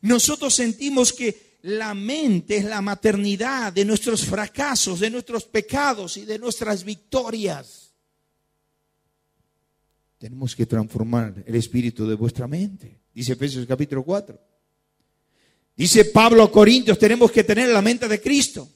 Nosotros 0.02 0.54
sentimos 0.54 1.12
que 1.12 1.49
la 1.62 1.94
mente 1.94 2.58
es 2.58 2.66
la 2.66 2.82
maternidad 2.82 3.74
de 3.74 3.86
nuestros 3.86 4.26
fracasos, 4.26 5.00
de 5.00 5.10
nuestros 5.10 5.46
pecados 5.46 6.18
y 6.18 6.26
de 6.26 6.40
nuestras 6.40 6.84
victorias. 6.84 7.92
Tenemos 10.18 10.56
que 10.56 10.66
transformar 10.66 11.34
el 11.46 11.56
espíritu 11.56 12.08
de 12.08 12.16
vuestra 12.16 12.48
mente. 12.48 13.00
Dice 13.14 13.34
Efesios 13.34 13.66
capítulo 13.66 14.04
4. 14.04 14.40
Dice 15.76 16.06
Pablo 16.06 16.44
a 16.44 16.52
Corintios, 16.52 17.00
tenemos 17.00 17.32
que 17.32 17.44
tener 17.44 17.70
la 17.70 17.82
mente 17.82 18.08
de 18.08 18.20
Cristo. 18.20 18.68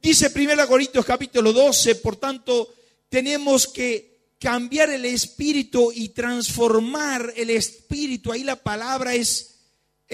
Dice 0.00 0.30
1 0.34 0.68
Corintios 0.68 1.06
capítulo 1.06 1.54
12, 1.54 1.94
por 1.96 2.16
tanto, 2.16 2.74
tenemos 3.08 3.66
que 3.66 4.34
cambiar 4.38 4.90
el 4.90 5.06
espíritu 5.06 5.90
y 5.90 6.10
transformar 6.10 7.32
el 7.34 7.48
espíritu. 7.48 8.30
Ahí 8.30 8.44
la 8.44 8.56
palabra 8.56 9.14
es, 9.14 9.53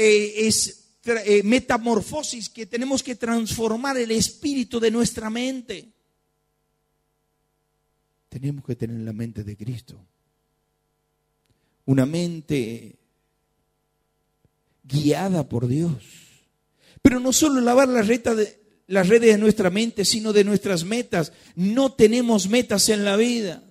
eh, 0.03 0.47
es 0.47 0.97
eh, 1.05 1.43
metamorfosis, 1.45 2.49
que 2.49 2.65
tenemos 2.65 3.03
que 3.03 3.17
transformar 3.17 3.99
el 3.99 4.11
espíritu 4.13 4.81
de 4.81 4.91
nuestra 4.91 5.29
mente. 5.29 5.93
Tenemos 8.31 8.65
que 8.65 8.77
tener 8.77 8.99
la 9.01 9.13
mente 9.13 9.45
de 9.45 9.59
Cristo. 9.59 10.01
Una 11.85 12.07
mente 12.07 12.99
guiada 14.85 15.47
por 15.47 15.69
Dios. 15.69 16.03
Pero 17.03 17.21
no 17.21 17.35
solo 17.35 17.61
lavar 17.61 17.89
la 17.89 18.01
reta 18.01 18.35
de, 18.35 18.59
las 18.87 19.07
redes 19.07 19.35
de 19.35 19.39
nuestra 19.39 19.69
mente, 19.69 20.07
sino 20.07 20.33
de 20.33 20.45
nuestras 20.45 20.85
metas. 20.85 21.35
No 21.57 21.93
tenemos 21.93 22.49
metas 22.49 22.89
en 22.89 23.05
la 23.05 23.17
vida. 23.17 23.63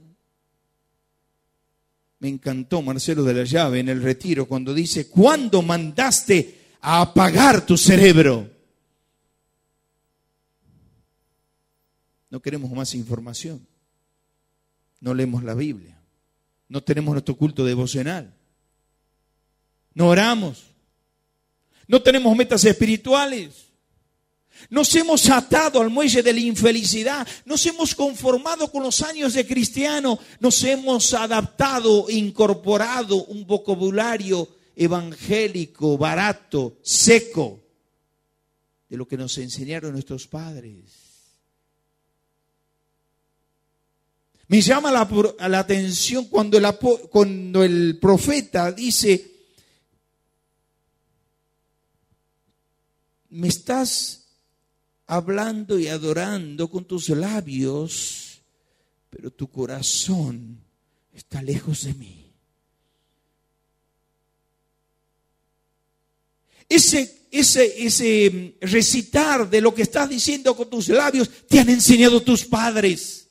Me 2.19 2.27
encantó 2.27 2.81
Marcelo 2.81 3.23
de 3.23 3.33
la 3.33 3.43
Llave 3.43 3.79
en 3.79 3.89
el 3.89 4.03
retiro 4.03 4.45
cuando 4.45 4.73
dice, 4.73 5.07
¿cuándo 5.07 5.61
mandaste 5.61 6.59
a 6.81 7.01
apagar 7.01 7.65
tu 7.65 7.77
cerebro? 7.77 8.49
No 12.29 12.41
queremos 12.41 12.71
más 12.71 12.93
información. 12.93 13.65
No 14.99 15.13
leemos 15.13 15.43
la 15.43 15.53
Biblia. 15.53 15.97
No 16.67 16.83
tenemos 16.83 17.13
nuestro 17.13 17.35
culto 17.35 17.65
devocional. 17.65 18.33
No 19.93 20.09
oramos. 20.09 20.65
No 21.87 22.01
tenemos 22.01 22.35
metas 22.35 22.63
espirituales. 22.65 23.68
Nos 24.69 24.93
hemos 24.95 25.29
atado 25.29 25.81
al 25.81 25.89
muelle 25.89 26.21
de 26.21 26.33
la 26.33 26.39
infelicidad, 26.39 27.27
nos 27.45 27.65
hemos 27.65 27.95
conformado 27.95 28.71
con 28.71 28.83
los 28.83 29.01
años 29.01 29.33
de 29.33 29.47
cristiano, 29.47 30.19
nos 30.39 30.63
hemos 30.63 31.13
adaptado, 31.13 32.09
incorporado 32.09 33.25
un 33.25 33.47
vocabulario 33.47 34.47
evangélico, 34.75 35.97
barato, 35.97 36.77
seco, 36.81 37.59
de 38.89 38.97
lo 38.97 39.07
que 39.07 39.17
nos 39.17 39.37
enseñaron 39.37 39.93
nuestros 39.93 40.27
padres. 40.27 40.99
Me 44.47 44.61
llama 44.61 44.91
la, 44.91 45.59
atención 45.59 46.25
cuando 46.25 46.57
el, 46.57 46.65
cuando 47.11 47.63
el 47.63 47.99
profeta 47.99 48.71
dice, 48.71 49.31
me 53.29 53.47
estás 53.47 54.18
hablando 55.09 55.79
y 55.79 55.87
adorando 55.87 56.69
con 56.69 56.85
tus 56.85 57.09
labios, 57.09 58.43
pero 59.09 59.31
tu 59.31 59.49
corazón 59.49 60.63
está 61.11 61.41
lejos 61.41 61.85
de 61.85 61.95
mí. 61.95 62.31
Ese, 66.69 67.25
ese, 67.31 67.87
ese 67.87 68.29
mm, 68.29 68.65
recitar 68.67 69.49
de 69.49 69.61
lo 69.61 69.73
que 69.73 69.81
estás 69.81 70.07
diciendo 70.07 70.55
con 70.55 70.69
tus 70.69 70.89
labios 70.89 71.27
te 71.47 71.59
han 71.59 71.69
enseñado 71.69 72.21
tus 72.21 72.45
padres. 72.45 73.27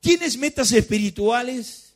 ¿Tienes 0.00 0.36
metas 0.36 0.70
espirituales? 0.72 1.87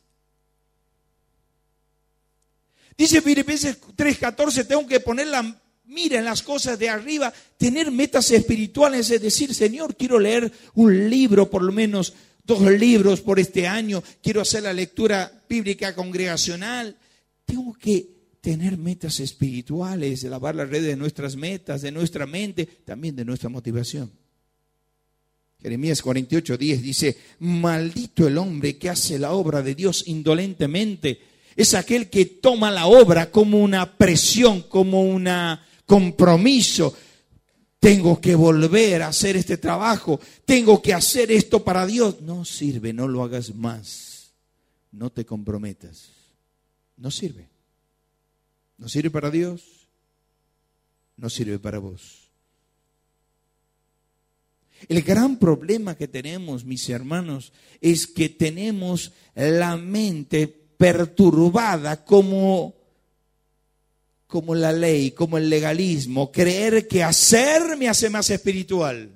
Dice 2.97 3.21
Filipenses 3.21 3.77
3:14, 3.95 4.65
tengo 4.65 4.85
que 4.87 4.99
poner 4.99 5.27
la 5.27 5.59
mira 5.85 6.19
en 6.19 6.25
las 6.25 6.41
cosas 6.41 6.79
de 6.79 6.89
arriba, 6.89 7.33
tener 7.57 7.91
metas 7.91 8.31
espirituales, 8.31 9.09
es 9.09 9.21
decir, 9.21 9.53
Señor, 9.53 9.95
quiero 9.95 10.19
leer 10.19 10.51
un 10.75 11.09
libro, 11.09 11.49
por 11.49 11.61
lo 11.61 11.71
menos 11.71 12.13
dos 12.43 12.61
libros 12.61 13.21
por 13.21 13.39
este 13.39 13.67
año, 13.67 14.03
quiero 14.21 14.41
hacer 14.41 14.63
la 14.63 14.73
lectura 14.73 15.43
bíblica 15.47 15.95
congregacional. 15.95 16.97
Tengo 17.45 17.73
que 17.73 18.13
tener 18.41 18.77
metas 18.77 19.19
espirituales, 19.19 20.23
lavar 20.23 20.55
la 20.55 20.65
red 20.65 20.83
de 20.83 20.95
nuestras 20.95 21.35
metas, 21.35 21.81
de 21.81 21.91
nuestra 21.91 22.25
mente, 22.25 22.65
también 22.65 23.15
de 23.15 23.25
nuestra 23.25 23.49
motivación. 23.49 24.11
Jeremías 25.61 26.01
48, 26.01 26.57
10 26.57 26.81
dice, 26.81 27.17
maldito 27.39 28.27
el 28.27 28.37
hombre 28.37 28.77
que 28.77 28.89
hace 28.89 29.17
la 29.17 29.31
obra 29.31 29.61
de 29.61 29.75
Dios 29.75 30.03
indolentemente. 30.07 31.32
Es 31.55 31.73
aquel 31.73 32.09
que 32.09 32.25
toma 32.25 32.71
la 32.71 32.87
obra 32.87 33.29
como 33.31 33.59
una 33.59 33.97
presión, 33.97 34.61
como 34.63 35.03
un 35.03 35.27
compromiso. 35.85 36.95
Tengo 37.79 38.19
que 38.19 38.33
volver 38.35 39.01
a 39.01 39.09
hacer 39.09 39.35
este 39.35 39.57
trabajo, 39.57 40.19
tengo 40.45 40.81
que 40.81 40.93
hacer 40.93 41.31
esto 41.31 41.63
para 41.63 41.85
Dios. 41.85 42.21
No 42.21 42.45
sirve, 42.45 42.93
no 42.93 43.07
lo 43.07 43.23
hagas 43.23 43.53
más. 43.53 44.33
No 44.91 45.09
te 45.09 45.25
comprometas. 45.25 46.09
No 46.97 47.11
sirve. 47.11 47.53
No 48.77 48.89
sirve 48.89 49.11
para 49.11 49.31
Dios, 49.31 49.87
no 51.15 51.29
sirve 51.29 51.59
para 51.59 51.79
vos. 51.79 52.31
El 54.89 55.01
gran 55.03 55.37
problema 55.39 55.95
que 55.95 56.09
tenemos, 56.09 56.65
mis 56.65 56.89
hermanos, 56.89 57.53
es 57.79 58.07
que 58.07 58.27
tenemos 58.27 59.13
la 59.35 59.77
mente 59.77 60.62
perturbada 60.77 62.03
como, 62.03 62.75
como 64.27 64.55
la 64.55 64.71
ley, 64.71 65.11
como 65.11 65.37
el 65.37 65.49
legalismo, 65.49 66.31
creer 66.31 66.87
que 66.87 67.03
hacer 67.03 67.77
me 67.77 67.89
hace 67.89 68.09
más 68.09 68.29
espiritual. 68.29 69.09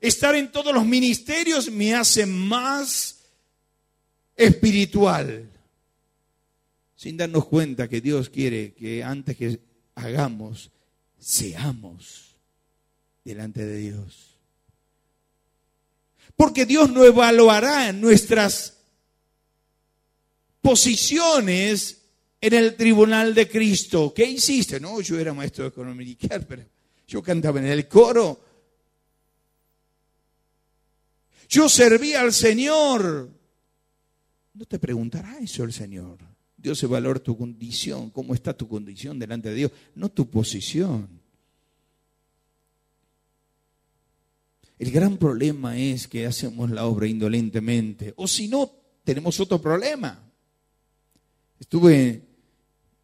Estar 0.00 0.34
en 0.34 0.52
todos 0.52 0.74
los 0.74 0.84
ministerios 0.84 1.70
me 1.70 1.94
hace 1.94 2.26
más 2.26 3.20
espiritual. 4.36 5.50
Sin 6.94 7.16
darnos 7.16 7.46
cuenta 7.46 7.88
que 7.88 8.00
Dios 8.00 8.30
quiere 8.30 8.72
que 8.74 9.02
antes 9.02 9.36
que 9.36 9.60
hagamos, 9.94 10.70
seamos 11.18 12.36
delante 13.24 13.64
de 13.64 13.78
Dios. 13.78 14.25
Porque 16.36 16.66
Dios 16.66 16.90
no 16.92 17.04
evaluará 17.04 17.92
nuestras 17.92 18.76
posiciones 20.60 22.02
en 22.40 22.52
el 22.52 22.76
tribunal 22.76 23.34
de 23.34 23.48
Cristo. 23.48 24.12
¿Qué 24.14 24.24
hiciste? 24.24 24.78
No, 24.78 25.00
yo 25.00 25.18
era 25.18 25.32
maestro 25.32 25.64
de 25.64 25.70
economía, 25.70 26.16
pero 26.46 26.64
yo 27.08 27.22
cantaba 27.22 27.58
en 27.58 27.66
el 27.66 27.88
coro. 27.88 28.40
Yo 31.48 31.68
servía 31.68 32.20
al 32.20 32.32
Señor. 32.32 33.30
No 34.54 34.64
te 34.66 34.78
preguntará 34.78 35.38
eso 35.38 35.64
el 35.64 35.72
Señor. 35.72 36.18
Dios 36.56 36.82
evaluará 36.82 37.20
tu 37.20 37.36
condición, 37.36 38.10
cómo 38.10 38.34
está 38.34 38.52
tu 38.54 38.66
condición 38.66 39.18
delante 39.18 39.50
de 39.50 39.54
Dios, 39.54 39.72
no 39.94 40.08
tu 40.08 40.28
posición. 40.28 41.25
El 44.78 44.90
gran 44.90 45.16
problema 45.16 45.78
es 45.78 46.06
que 46.06 46.26
hacemos 46.26 46.70
la 46.70 46.84
obra 46.86 47.06
indolentemente. 47.06 48.12
O 48.16 48.28
si 48.28 48.48
no, 48.48 48.70
tenemos 49.04 49.40
otro 49.40 49.60
problema. 49.60 50.22
Estuve 51.58 52.22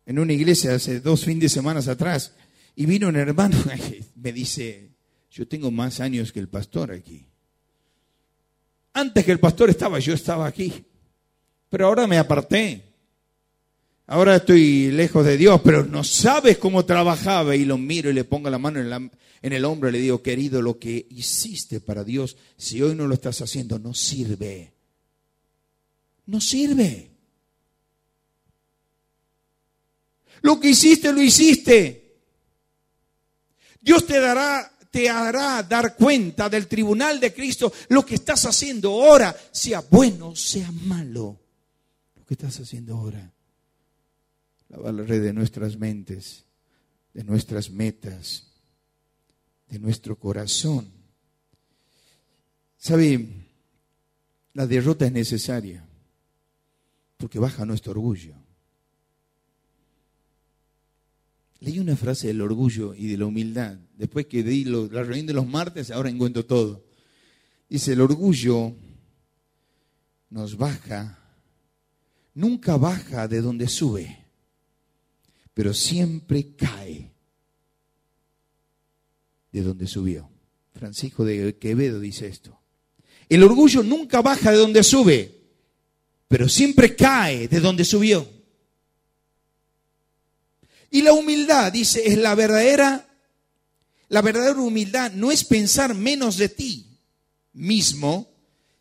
en 0.05 0.19
una 0.19 0.33
iglesia 0.33 0.75
hace 0.75 1.01
dos 1.01 1.25
fines 1.25 1.43
de 1.43 1.49
semana 1.49 1.81
atrás 1.81 2.35
y 2.77 2.87
vino 2.87 3.09
un 3.09 3.17
hermano 3.17 3.57
y 3.91 4.05
me 4.17 4.33
dice, 4.33 4.91
yo 5.31 5.49
tengo 5.49 5.71
más 5.71 6.01
años 6.01 6.33
que 6.33 6.41
el 6.41 6.49
pastor 6.49 6.93
aquí. 6.93 7.27
Antes 8.93 9.25
que 9.25 9.33
el 9.33 9.41
pastor 9.41 9.71
estaba, 9.71 9.99
yo 9.99 10.13
estaba 10.13 10.47
aquí. 10.47 10.85
Pero 11.71 11.87
ahora 11.87 12.07
me 12.07 12.19
aparté. 12.19 12.92
Ahora 14.13 14.37
estoy 14.37 14.91
lejos 14.91 15.25
de 15.25 15.39
Dios, 15.39 15.63
pero 15.65 15.87
no 15.87 16.05
sabes 16.05 16.59
cómo 16.59 16.85
trabajaba 16.85 17.57
y 17.57 17.65
lo 17.65 17.79
miro 17.79 18.11
y 18.11 18.13
le 18.13 18.25
pongo 18.25 18.51
la 18.51 18.59
mano 18.59 18.79
en, 18.79 19.53
el 19.55 19.65
hombro 19.65 19.89
y 19.89 19.93
le 19.93 20.01
digo, 20.01 20.21
querido, 20.21 20.61
lo 20.61 20.79
que 20.79 21.07
hiciste 21.09 21.81
para 21.81 22.05
Dios, 22.05 22.37
si 22.59 22.83
hoy 22.83 22.95
no 22.95 23.07
lo 23.07 23.15
estás 23.15 23.41
haciendo, 23.41 23.79
no 23.79 23.95
sirve. 23.95 24.75
No 26.27 26.43
sirve. 26.43 27.11
Lo 30.43 30.61
que 30.61 30.69
hiciste, 30.69 31.11
lo 31.11 31.23
hiciste. 31.23 32.19
Dios 33.81 34.07
te 34.07 34.21
dará, 34.21 34.71
te 34.91 35.09
hará 35.09 35.63
dar 35.63 35.97
cuenta 35.97 36.51
del 36.51 36.67
tribunal 36.67 37.19
de 37.19 37.33
Cristo 37.33 37.73
lo 37.89 38.05
que 38.05 38.17
estás 38.17 38.45
haciendo 38.45 38.91
ahora, 38.91 39.35
sea 39.53 39.83
bueno, 39.89 40.37
sea 40.37 40.71
malo. 40.71 41.41
Lo 42.15 42.27
que 42.27 42.35
estás 42.35 42.61
haciendo 42.61 42.95
ahora 42.95 43.33
lavar 44.73 44.95
la 44.95 45.03
red 45.05 45.23
de 45.23 45.33
nuestras 45.33 45.77
mentes, 45.77 46.47
de 47.13 47.25
nuestras 47.25 47.71
metas, 47.71 48.49
de 49.69 49.79
nuestro 49.79 50.19
corazón. 50.19 50.91
¿Sabe? 52.79 53.29
La 54.55 54.67
derrota 54.67 55.07
es 55.07 55.13
necesaria 55.13 55.87
porque 57.17 57.39
baja 57.39 57.65
nuestro 57.65 57.93
orgullo. 57.93 58.35
Leí 61.61 61.79
una 61.79 61.95
frase 61.95 62.27
del 62.27 62.41
orgullo 62.41 62.93
y 62.93 63.07
de 63.07 63.17
la 63.17 63.27
humildad. 63.27 63.79
Después 63.97 64.27
que 64.27 64.43
di 64.43 64.65
la 64.65 65.05
reunión 65.05 65.27
de 65.27 65.33
los 65.33 65.47
martes, 65.47 65.91
ahora 65.91 66.11
encuentro 66.11 66.45
todo. 66.45 66.85
Dice, 67.69 67.93
el 67.93 68.01
orgullo 68.01 68.75
nos 70.29 70.57
baja, 70.57 71.19
nunca 72.35 72.77
baja 72.77 73.29
de 73.29 73.41
donde 73.41 73.69
sube 73.69 74.22
pero 75.55 75.75
siempre 75.75 76.55
cae 76.57 77.13
de 79.53 79.63
donde 79.63 79.87
subió. 79.87 80.31
Francisco 80.75 81.25
de 81.25 81.59
Quevedo 81.59 82.01
dice 82.01 82.27
esto. 82.27 82.59
El 83.29 83.45
orgullo 83.45 83.83
nunca 83.83 84.21
baja 84.21 84.51
de 84.51 84.59
donde 84.59 84.83
sube, 84.83 85.41
pero 86.29 86.49
siempre 86.49 86.97
cae 86.97 87.49
de 87.49 87.61
donde 87.61 87.85
subió. 87.85 88.29
Y 90.91 91.03
la 91.03 91.13
humildad, 91.13 91.73
dice, 91.73 92.07
es 92.07 92.19
la 92.19 92.35
verdadera, 92.35 93.09
la 94.09 94.21
verdadera 94.21 94.61
humildad 94.61 95.13
no 95.13 95.31
es 95.31 95.45
pensar 95.45 95.95
menos 95.95 96.37
de 96.37 96.51
ti 96.51 96.99
mismo, 97.55 98.31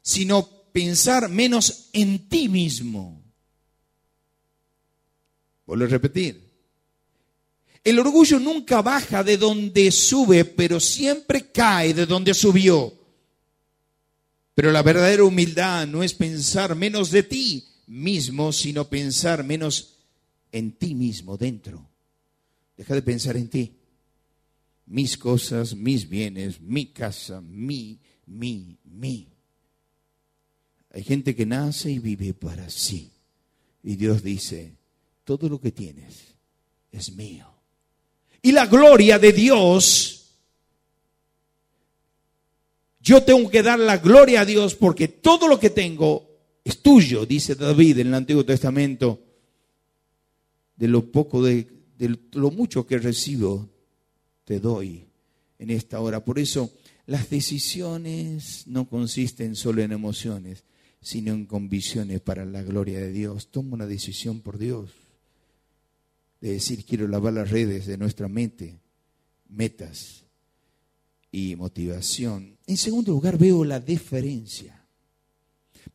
sino 0.02 0.50
pensar 0.74 1.30
menos 1.30 1.90
en 1.94 2.28
ti 2.28 2.50
mismo. 2.50 3.24
Vuelvo 5.66 5.86
a 5.86 5.88
repetir. 5.88 6.51
El 7.84 7.98
orgullo 7.98 8.40
nunca 8.40 8.82
baja 8.82 9.24
de 9.24 9.38
donde 9.38 9.92
sube, 9.92 10.46
pero 10.46 10.80
siempre 10.80 11.52
cae 11.52 11.94
de 11.94 12.06
donde 12.06 12.34
subió. 12.34 12.94
Pero 14.54 14.72
la 14.72 14.84
verdadera 14.84 15.24
humildad 15.24 15.88
no 15.88 16.04
es 16.04 16.14
pensar 16.14 16.76
menos 16.76 17.10
de 17.10 17.24
ti 17.24 17.68
mismo, 17.88 18.54
sino 18.54 18.88
pensar 18.88 19.44
menos 19.44 19.96
en 20.52 20.74
ti 20.74 20.94
mismo 20.94 21.38
dentro. 21.38 21.90
Deja 22.78 22.94
de 22.94 23.02
pensar 23.02 23.36
en 23.36 23.50
ti. 23.50 23.78
Mis 24.86 25.18
cosas, 25.18 25.76
mis 25.76 26.08
bienes, 26.08 26.62
mi 26.62 26.88
casa, 26.88 27.42
mi, 27.42 28.00
mi, 28.28 28.78
mi. 28.84 29.28
Hay 30.92 31.04
gente 31.04 31.36
que 31.36 31.46
nace 31.48 31.90
y 31.90 32.00
vive 32.00 32.34
para 32.36 32.70
sí. 32.70 33.12
Y 33.82 33.96
Dios 33.96 34.22
dice, 34.22 34.76
todo 35.24 35.50
lo 35.50 35.60
que 35.60 35.72
tienes 35.72 36.36
es 36.92 37.14
mío 37.14 37.61
y 38.42 38.52
la 38.52 38.66
gloria 38.66 39.20
de 39.20 39.34
Dios, 39.34 40.36
yo 43.00 43.24
tengo 43.24 43.50
que 43.50 43.62
dar 43.62 43.80
la 43.80 43.98
gloria 43.98 44.42
a 44.42 44.46
Dios 44.46 44.76
porque 44.76 45.08
todo 45.08 45.48
lo 45.48 45.60
que 45.60 45.70
tengo 45.70 46.28
es 46.64 46.82
tuyo, 46.82 47.26
dice 47.26 47.56
David 47.56 48.00
en 48.00 48.08
el 48.08 48.14
Antiguo 48.16 48.46
Testamento. 48.46 49.20
De 50.76 50.88
lo 50.88 51.12
poco, 51.12 51.44
de, 51.44 51.68
de 51.98 52.18
lo 52.32 52.50
mucho 52.50 52.88
que 52.88 52.98
recibo, 52.98 53.70
te 54.46 54.60
doy 54.60 55.06
en 55.60 55.70
esta 55.70 56.00
hora. 56.00 56.26
Por 56.26 56.40
eso 56.40 56.72
las 57.06 57.30
decisiones 57.30 58.66
no 58.66 58.90
consisten 58.90 59.56
solo 59.56 59.84
en 59.84 59.92
emociones, 59.92 60.64
sino 61.00 61.34
en 61.34 61.46
convicciones 61.46 62.22
para 62.22 62.46
la 62.46 62.64
gloria 62.64 63.00
de 63.00 63.12
Dios. 63.12 63.50
Toma 63.52 63.76
una 63.76 63.86
decisión 63.86 64.42
por 64.42 64.58
Dios 64.58 65.01
de 66.42 66.54
decir 66.54 66.84
quiero 66.84 67.08
lavar 67.08 67.34
las 67.34 67.50
redes 67.50 67.86
de 67.86 67.98
nuestra 67.98 68.28
mente, 68.28 68.80
metas 69.48 70.26
y 71.32 71.56
motivación. 71.56 72.58
En 72.66 72.78
segundo 72.78 73.12
lugar 73.12 73.38
veo 73.38 73.64
la 73.64 73.80
deferencia. 73.80 74.84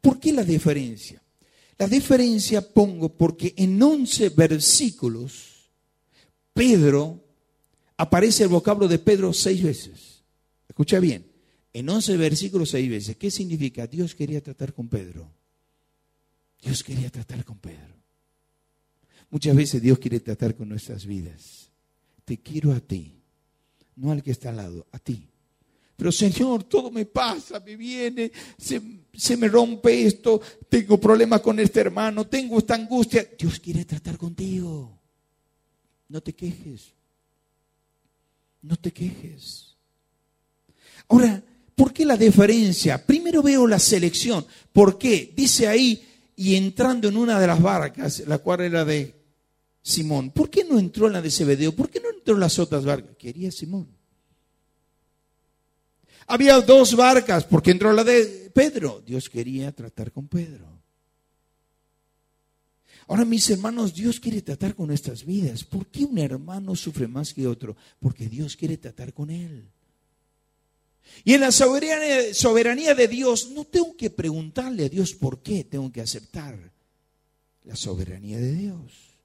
¿Por 0.01 0.21
qué 0.21 0.33
la 0.33 0.45
deferencia? 0.45 1.21
La 1.79 1.89
deferencia 1.89 2.63
pongo 2.63 3.11
porque 3.11 3.53
en 3.57 3.83
11 3.83 4.31
versículos 4.31 5.71
Pedro 6.55 7.23
aparece 7.97 8.45
el 8.45 8.49
vocablo 8.49 8.89
de 8.89 8.99
Pedro 8.99 9.33
seis 9.33 9.63
veces. 9.63 10.23
Escucha 10.69 11.01
bien, 11.01 11.27
en 11.73 11.89
11 11.89 12.17
versículos 12.17 12.71
seis 12.71 12.89
veces. 12.89 13.17
¿Qué 13.17 13.31
significa? 13.31 13.87
Dios 13.87 14.15
quería 14.15 14.41
tratar 14.41 14.73
con 14.73 14.89
Pedro. 14.89 15.31
Dios 16.63 16.83
quería 16.83 17.11
tratar 17.11 17.45
con 17.45 17.59
Pedro. 17.59 17.96
Muchas 19.37 19.55
veces 19.55 19.83
Dios 19.83 19.99
quiere 19.99 20.21
tratar 20.21 20.55
con 20.55 20.67
nuestras 20.67 21.05
vidas. 21.05 21.71
Te 22.25 22.39
quiero 22.39 22.73
a 22.73 22.81
ti, 22.81 23.21
no 23.97 24.11
al 24.11 24.23
que 24.23 24.31
está 24.31 24.49
al 24.49 24.57
lado, 24.57 24.87
a 24.93 24.99
ti. 24.99 25.29
Pero 25.95 26.11
Señor, 26.11 26.65
todo 26.65 26.91
me 26.91 27.05
pasa, 27.05 27.61
me 27.61 27.77
viene, 27.77 28.33
se, 28.57 28.81
se 29.13 29.37
me 29.37 29.49
rompe 29.49 30.07
esto, 30.07 30.41
tengo 30.71 30.99
problemas 30.99 31.43
con 31.43 31.61
este 31.61 31.81
hermano, 31.81 32.27
tengo 32.27 32.57
esta 32.57 32.77
angustia. 32.77 33.29
Dios 33.39 33.61
quiere 33.61 33.85
tratar 33.85 34.17
contigo. 34.17 34.99
No 36.09 36.23
te 36.23 36.35
quejes. 36.35 36.95
No 38.63 38.77
te 38.77 38.91
quejes. 38.91 39.77
Ahora, 41.09 41.45
¿por 41.75 41.93
qué 41.93 42.07
la 42.07 42.17
deferencia? 42.17 43.05
Primero 43.05 43.43
veo 43.43 43.67
la 43.67 43.79
selección. 43.79 44.47
¿Por 44.73 44.97
qué? 44.97 45.35
Dice 45.37 45.69
ahí, 45.69 46.03
y 46.37 46.55
entrando 46.55 47.09
en 47.09 47.19
una 47.19 47.39
de 47.39 47.47
las 47.47 47.61
barcas, 47.61 48.21
la 48.27 48.39
cual 48.39 48.63
era 48.63 48.87
de 48.87 49.16
Simón, 49.87 50.33
¿por 50.33 50.51
qué 50.51 50.65
no 50.65 50.81
entró 50.81 51.07
en 51.07 51.13
la 51.13 51.23
de 51.23 51.31
Zebedeo? 51.31 51.71
¿Por 51.71 51.89
qué 51.89 52.01
no 52.01 52.11
entró 52.11 52.35
en 52.35 52.41
las 52.41 52.59
otras 52.59 52.85
barcas? 52.85 53.15
Quería 53.17 53.53
Simón. 53.53 53.87
Había 56.27 56.61
dos 56.61 56.97
barcas, 56.97 57.45
¿por 57.45 57.63
qué 57.63 57.71
entró 57.71 57.93
la 57.93 58.03
de 58.03 58.51
Pedro? 58.53 59.01
Dios 59.07 59.29
quería 59.29 59.71
tratar 59.71 60.11
con 60.11 60.27
Pedro. 60.27 60.67
Ahora, 63.07 63.25
mis 63.25 63.49
hermanos, 63.49 63.95
Dios 63.95 64.19
quiere 64.19 64.43
tratar 64.43 64.75
con 64.75 64.89
nuestras 64.89 65.25
vidas. 65.25 65.63
¿Por 65.63 65.87
qué 65.87 66.03
un 66.05 66.19
hermano 66.19 66.75
sufre 66.75 67.07
más 67.07 67.33
que 67.33 67.47
otro? 67.47 67.77
Porque 68.01 68.29
Dios 68.29 68.57
quiere 68.57 68.79
tratar 68.79 69.15
con 69.15 69.31
él. 69.31 69.71
Y 71.23 71.35
en 71.35 71.43
la 71.43 71.53
soberanía 71.53 72.97
de 72.97 73.07
Dios, 73.07 73.53
no 73.53 73.65
tengo 73.65 73.97
que 73.97 74.11
preguntarle 74.11 74.87
a 74.87 74.89
Dios 74.89 75.15
por 75.15 75.43
qué, 75.43 75.63
tengo 75.63 75.93
que 75.93 76.01
aceptar 76.01 76.73
la 77.63 77.77
soberanía 77.77 78.39
de 78.39 78.53
Dios. 78.53 79.16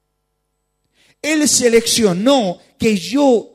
Él 1.22 1.48
seleccionó 1.48 2.58
que 2.76 2.98
yo, 2.98 3.52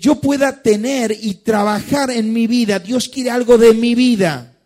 yo 0.00 0.20
pueda 0.20 0.60
tener 0.60 1.16
y 1.22 1.34
trabajar 1.34 2.10
en 2.10 2.32
mi 2.32 2.48
vida. 2.48 2.80
Dios 2.80 3.08
quiere 3.08 3.30
algo 3.30 3.56
de 3.56 3.72
mi 3.72 3.94
vida. 3.94 4.56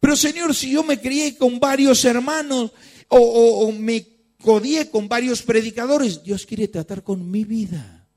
Pero 0.00 0.16
Señor, 0.16 0.54
si 0.54 0.72
yo 0.72 0.82
me 0.82 0.98
crié 0.98 1.36
con 1.36 1.60
varios 1.60 2.04
hermanos 2.06 2.72
o, 3.08 3.70
me 3.70 4.06
codié 4.42 4.88
con 4.88 5.08
varios 5.08 5.42
predicadores, 5.42 6.24
Dios 6.24 6.46
quiere 6.46 6.68
tratar 6.68 7.02
con 7.02 7.30
mi 7.30 7.44
vida. 7.44 8.08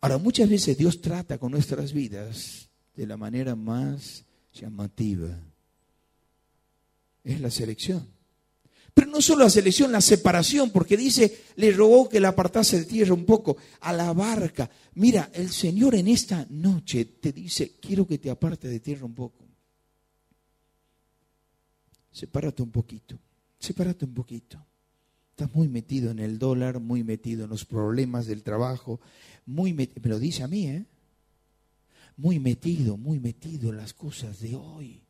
Ahora, 0.00 0.18
muchas 0.18 0.48
veces 0.48 0.76
Dios 0.76 1.00
trata 1.00 1.38
con 1.38 1.52
nuestras 1.52 1.92
vidas 1.92 2.68
de 2.96 3.06
la 3.06 3.16
manera 3.16 3.54
más 3.54 4.24
llamativa. 4.52 5.38
Es 7.24 7.40
la 7.40 7.50
selección. 7.50 8.06
Pero 8.92 9.10
no 9.10 9.20
solo 9.20 9.44
la 9.44 9.50
selección, 9.50 9.92
la 9.92 10.00
separación, 10.00 10.70
porque 10.70 10.96
dice, 10.96 11.44
le 11.56 11.70
rogó 11.70 12.08
que 12.08 12.20
la 12.20 12.28
apartase 12.28 12.78
de 12.80 12.84
tierra 12.84 13.14
un 13.14 13.24
poco, 13.24 13.56
a 13.80 13.92
la 13.92 14.12
barca. 14.12 14.68
Mira, 14.94 15.30
el 15.32 15.50
Señor 15.50 15.94
en 15.94 16.08
esta 16.08 16.46
noche 16.50 17.04
te 17.04 17.32
dice, 17.32 17.76
quiero 17.80 18.06
que 18.06 18.18
te 18.18 18.30
aparte 18.30 18.68
de 18.68 18.80
tierra 18.80 19.06
un 19.06 19.14
poco. 19.14 19.44
Sepárate 22.10 22.62
un 22.62 22.70
poquito, 22.70 23.18
sepárate 23.58 24.04
un 24.04 24.14
poquito. 24.14 24.66
Estás 25.30 25.54
muy 25.54 25.68
metido 25.68 26.10
en 26.10 26.18
el 26.18 26.38
dólar, 26.38 26.80
muy 26.80 27.04
metido 27.04 27.44
en 27.44 27.50
los 27.50 27.64
problemas 27.64 28.26
del 28.26 28.42
trabajo, 28.42 29.00
muy 29.46 29.72
me 29.72 29.88
lo 30.02 30.18
dice 30.18 30.42
a 30.42 30.48
mí, 30.48 30.66
¿eh? 30.66 30.84
Muy 32.16 32.38
metido, 32.38 32.98
muy 32.98 33.18
metido 33.20 33.70
en 33.70 33.78
las 33.78 33.94
cosas 33.94 34.40
de 34.40 34.56
hoy. 34.56 35.00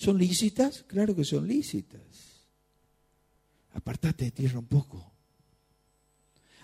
¿Son 0.00 0.16
lícitas? 0.16 0.82
Claro 0.86 1.14
que 1.14 1.24
son 1.24 1.46
lícitas. 1.46 2.00
Apartate 3.74 4.24
de 4.24 4.30
tierra 4.30 4.58
un 4.58 4.64
poco. 4.64 5.12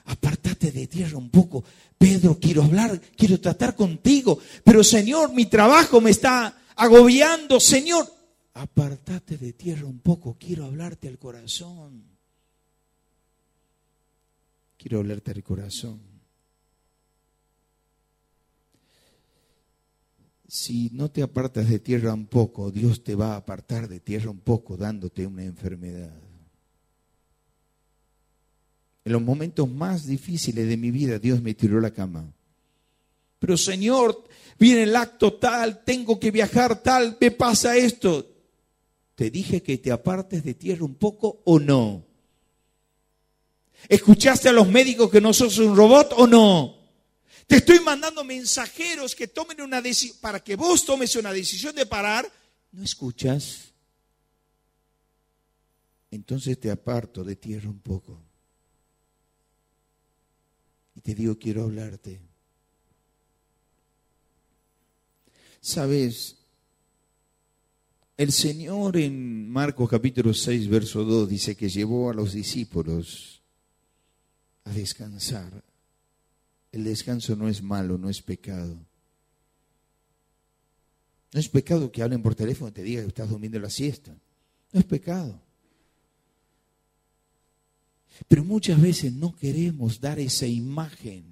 Apartate 0.07 0.72
de 0.72 0.87
tierra 0.87 1.18
un 1.18 1.29
poco. 1.29 1.62
Pedro, 1.99 2.38
quiero 2.40 2.62
hablar, 2.62 2.99
quiero 3.14 3.38
tratar 3.38 3.77
contigo. 3.77 4.38
Pero 4.64 4.83
Señor, 4.83 5.35
mi 5.35 5.44
trabajo 5.44 6.01
me 6.01 6.12
está 6.12 6.62
agobiando. 6.77 7.61
Señor, 7.61 8.11
apartate 8.55 9.37
de 9.37 9.53
tierra 9.53 9.85
un 9.85 9.99
poco. 9.99 10.38
Quiero 10.40 10.64
hablarte 10.64 11.07
al 11.07 11.18
corazón. 11.18 12.05
Quiero 14.79 15.01
hablarte 15.01 15.33
al 15.33 15.42
corazón. 15.42 16.16
Si 20.49 20.91
no 20.93 21.11
te 21.11 21.23
apartas 21.23 21.69
de 21.69 21.79
tierra 21.79 22.15
un 22.15 22.27
poco, 22.27 22.71
Dios 22.71 23.03
te 23.03 23.15
va 23.15 23.35
a 23.35 23.37
apartar 23.37 23.89
de 23.89 24.01
tierra 24.01 24.31
un 24.31 24.41
poco 24.41 24.77
dándote 24.77 25.27
una 25.27 25.45
enfermedad. 25.45 26.13
En 29.05 29.13
los 29.13 29.23
momentos 29.23 29.69
más 29.69 30.07
difíciles 30.07 30.69
de 30.69 30.77
mi 30.77 30.91
vida, 30.91 31.19
Dios 31.19 31.41
me 31.43 31.55
tiró 31.55 31.81
la 31.81 31.93
cama. 31.93 32.33
Pero 33.39 33.57
Señor, 33.57 34.25
viene 34.59 34.85
el 34.85 34.97
acto 34.97 35.35
tal, 35.35 35.85
tengo 35.85 36.19
que 36.19 36.31
viajar 36.31 36.83
tal, 36.83 37.17
me 37.21 37.31
pasa 37.31 37.77
esto. 37.77 38.27
¿Te 39.15 39.31
dije 39.31 39.63
que 39.63 39.79
te 39.79 39.93
apartes 39.93 40.45
de 40.45 40.55
tierra 40.55 40.85
un 40.85 40.95
poco 40.95 41.43
o 41.45 41.59
no? 41.59 42.05
¿Escuchaste 43.89 44.49
a 44.49 44.53
los 44.53 44.69
médicos 44.69 45.11
que 45.11 45.21
no 45.21 45.33
sos 45.33 45.59
un 45.59 45.77
robot 45.77 46.15
o 46.17 46.27
no? 46.27 46.76
Te 47.47 47.57
estoy 47.57 47.79
mandando 47.81 48.25
mensajeros 48.25 49.15
que 49.15 49.29
tomen 49.29 49.61
una 49.61 49.81
decisión, 49.81 50.19
para 50.21 50.43
que 50.43 50.57
vos 50.57 50.85
tomes 50.85 51.15
una 51.15 51.33
decisión 51.33 51.75
de 51.75 51.87
parar, 51.87 52.31
no 52.73 52.83
escuchas. 52.83 53.73
Entonces 56.11 56.59
te 56.59 56.71
aparto 56.71 57.23
de 57.23 57.37
tierra 57.37 57.69
un 57.69 57.79
poco. 57.79 58.21
Y 60.97 61.01
te 61.01 61.15
digo, 61.15 61.39
quiero 61.39 61.65
hablarte. 61.65 62.21
Sabes, 65.61 66.37
el 68.17 68.33
Señor 68.33 68.97
en 68.97 69.49
Marcos 69.51 69.89
capítulo 69.91 70.33
6, 70.33 70.69
verso 70.69 71.05
2 71.05 71.29
dice 71.29 71.57
que 71.57 71.69
llevó 71.69 72.11
a 72.11 72.15
los 72.15 72.33
discípulos 72.33 73.43
a 74.65 74.73
descansar 74.73 75.66
el 76.77 76.85
descanso 76.85 77.35
no 77.35 77.49
es 77.49 77.62
malo, 77.62 77.99
no 77.99 78.09
es 78.11 78.23
pecado. 78.23 78.77
No 81.33 81.41
es 81.41 81.49
pecado 81.49 81.91
que 81.91 82.03
hablen 82.03 82.23
por 82.23 82.35
teléfono 82.35 82.69
y 82.69 82.73
te 82.73 82.83
digan 82.83 83.05
que 83.05 83.09
estás 83.09 83.31
durmiendo 83.31 83.59
la 83.59 83.71
siesta. 83.71 84.15
No 84.73 84.81
es 84.81 84.87
pecado. 84.87 85.41
Pero 88.29 88.45
muchas 88.45 88.81
veces 88.81 89.12
no 89.12 89.35
queremos 89.35 90.01
dar 90.01 90.19
esa 90.19 90.47
imagen. 90.47 91.25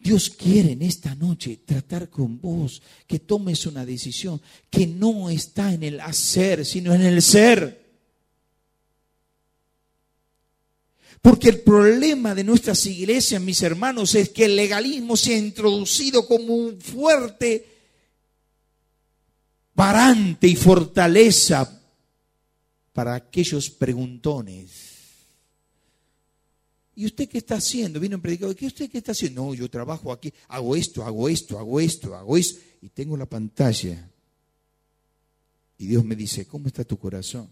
Dios 0.00 0.30
quiere 0.30 0.72
en 0.72 0.82
esta 0.82 1.14
noche 1.14 1.60
tratar 1.64 2.08
con 2.08 2.40
vos, 2.40 2.82
que 3.06 3.18
tomes 3.20 3.66
una 3.66 3.84
decisión 3.86 4.40
que 4.70 4.86
no 4.86 5.30
está 5.30 5.72
en 5.72 5.82
el 5.82 6.00
hacer, 6.00 6.64
sino 6.64 6.94
en 6.94 7.02
el 7.02 7.22
ser. 7.22 7.87
Porque 11.20 11.48
el 11.48 11.60
problema 11.60 12.34
de 12.34 12.44
nuestras 12.44 12.84
iglesias, 12.86 13.42
mis 13.42 13.62
hermanos, 13.62 14.14
es 14.14 14.30
que 14.30 14.44
el 14.44 14.56
legalismo 14.56 15.16
se 15.16 15.34
ha 15.34 15.38
introducido 15.38 16.26
como 16.26 16.54
un 16.54 16.80
fuerte 16.80 17.66
parante 19.74 20.46
y 20.46 20.56
fortaleza 20.56 21.80
para 22.92 23.14
aquellos 23.14 23.70
preguntones. 23.70 24.88
¿Y 26.94 27.06
usted 27.06 27.28
qué 27.28 27.38
está 27.38 27.56
haciendo? 27.56 28.00
Viene 28.00 28.16
un 28.16 28.22
predicador, 28.22 28.56
¿qué 28.56 28.66
usted 28.66 28.90
qué 28.90 28.98
está 28.98 29.12
haciendo? 29.12 29.44
No, 29.44 29.54
yo 29.54 29.70
trabajo 29.70 30.12
aquí, 30.12 30.32
hago 30.48 30.74
esto, 30.74 31.04
hago 31.04 31.28
esto, 31.28 31.58
hago 31.58 31.80
esto, 31.80 32.14
hago 32.14 32.36
esto, 32.36 32.60
y 32.82 32.88
tengo 32.88 33.16
la 33.16 33.26
pantalla. 33.26 34.10
Y 35.78 35.86
Dios 35.86 36.04
me 36.04 36.16
dice, 36.16 36.46
¿cómo 36.46 36.66
está 36.66 36.84
tu 36.84 36.98
corazón? 36.98 37.48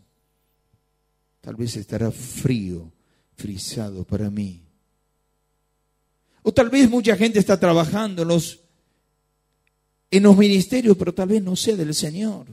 tal 1.46 1.54
vez 1.54 1.76
estará 1.76 2.10
frío, 2.10 2.90
frisado 3.36 4.04
para 4.04 4.30
mí. 4.30 4.62
O 6.42 6.52
tal 6.52 6.70
vez 6.70 6.88
mucha 6.88 7.16
gente 7.16 7.38
está 7.38 7.58
trabajando 7.58 8.22
en 8.22 8.28
los, 8.28 8.60
en 10.10 10.22
los 10.22 10.36
ministerios, 10.36 10.96
pero 10.96 11.12
tal 11.12 11.28
vez 11.28 11.42
no 11.42 11.56
sea 11.56 11.76
del 11.76 11.94
Señor. 11.94 12.46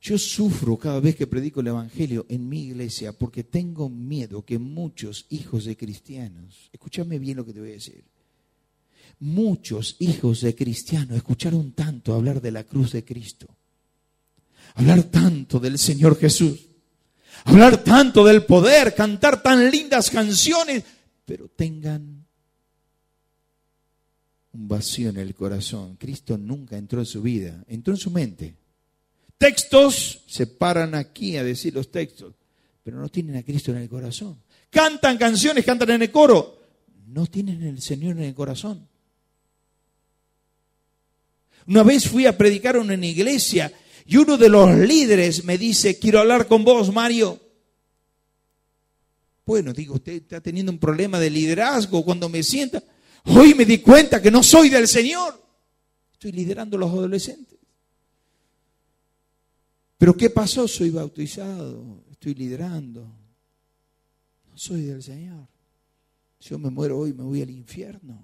Yo 0.00 0.18
sufro 0.18 0.76
cada 0.76 1.00
vez 1.00 1.16
que 1.16 1.26
predico 1.26 1.60
el 1.60 1.68
Evangelio 1.68 2.26
en 2.28 2.46
mi 2.46 2.64
iglesia 2.64 3.12
porque 3.12 3.42
tengo 3.42 3.88
miedo 3.88 4.44
que 4.44 4.58
muchos 4.58 5.24
hijos 5.30 5.64
de 5.64 5.76
cristianos, 5.76 6.68
escúchame 6.72 7.18
bien 7.18 7.38
lo 7.38 7.46
que 7.46 7.54
te 7.54 7.60
voy 7.60 7.70
a 7.70 7.74
decir, 7.74 8.04
muchos 9.20 9.96
hijos 10.00 10.42
de 10.42 10.54
cristianos 10.54 11.16
escucharon 11.16 11.72
tanto 11.72 12.12
hablar 12.12 12.42
de 12.42 12.50
la 12.50 12.64
cruz 12.64 12.92
de 12.92 13.04
Cristo, 13.04 13.46
hablar 14.74 15.04
tanto 15.04 15.58
del 15.58 15.78
Señor 15.78 16.18
Jesús, 16.18 16.73
hablar 17.44 17.84
tanto 17.84 18.24
del 18.24 18.44
poder, 18.44 18.94
cantar 18.94 19.42
tan 19.42 19.70
lindas 19.70 20.10
canciones, 20.10 20.82
pero 21.24 21.48
tengan 21.48 22.24
un 24.52 24.68
vacío 24.68 25.10
en 25.10 25.18
el 25.18 25.34
corazón. 25.34 25.96
Cristo 25.96 26.38
nunca 26.38 26.76
entró 26.76 27.00
en 27.00 27.06
su 27.06 27.22
vida, 27.22 27.62
entró 27.68 27.92
en 27.92 27.98
su 27.98 28.10
mente. 28.10 28.54
Textos 29.36 30.22
se 30.26 30.46
paran 30.46 30.94
aquí 30.94 31.36
a 31.36 31.44
decir 31.44 31.74
los 31.74 31.90
textos, 31.90 32.34
pero 32.82 32.98
no 32.98 33.08
tienen 33.08 33.36
a 33.36 33.42
Cristo 33.42 33.72
en 33.72 33.78
el 33.78 33.88
corazón. 33.88 34.38
Cantan 34.70 35.18
canciones, 35.18 35.64
cantan 35.64 35.90
en 35.90 36.02
el 36.02 36.10
coro, 36.10 36.60
no 37.08 37.26
tienen 37.26 37.62
el 37.62 37.80
Señor 37.80 38.16
en 38.16 38.24
el 38.24 38.34
corazón. 38.34 38.88
Una 41.66 41.82
vez 41.82 42.08
fui 42.08 42.26
a 42.26 42.36
predicar 42.36 42.76
en 42.76 42.82
una 42.82 43.06
iglesia 43.06 43.72
y 44.06 44.16
uno 44.16 44.36
de 44.36 44.48
los 44.48 44.74
líderes 44.76 45.44
me 45.44 45.56
dice, 45.56 45.98
quiero 45.98 46.20
hablar 46.20 46.46
con 46.46 46.64
vos, 46.64 46.92
Mario. 46.92 47.40
Bueno, 49.46 49.72
digo, 49.72 49.94
usted 49.94 50.14
está 50.14 50.40
teniendo 50.40 50.72
un 50.72 50.78
problema 50.78 51.18
de 51.18 51.30
liderazgo 51.30 52.04
cuando 52.04 52.28
me 52.28 52.42
sienta. 52.42 52.82
Hoy 53.24 53.54
me 53.54 53.64
di 53.64 53.78
cuenta 53.78 54.20
que 54.20 54.30
no 54.30 54.42
soy 54.42 54.68
del 54.68 54.88
Señor. 54.88 55.42
Estoy 56.12 56.32
liderando 56.32 56.76
a 56.76 56.80
los 56.80 56.90
adolescentes. 56.90 57.58
Pero 59.96 60.16
¿qué 60.16 60.28
pasó? 60.28 60.68
Soy 60.68 60.90
bautizado, 60.90 62.04
estoy 62.10 62.34
liderando. 62.34 63.02
No 63.02 64.58
soy 64.58 64.82
del 64.82 65.02
Señor. 65.02 65.46
Si 66.38 66.50
yo 66.50 66.58
me 66.58 66.68
muero 66.68 66.98
hoy, 66.98 67.14
me 67.14 67.22
voy 67.22 67.40
al 67.40 67.50
infierno. 67.50 68.22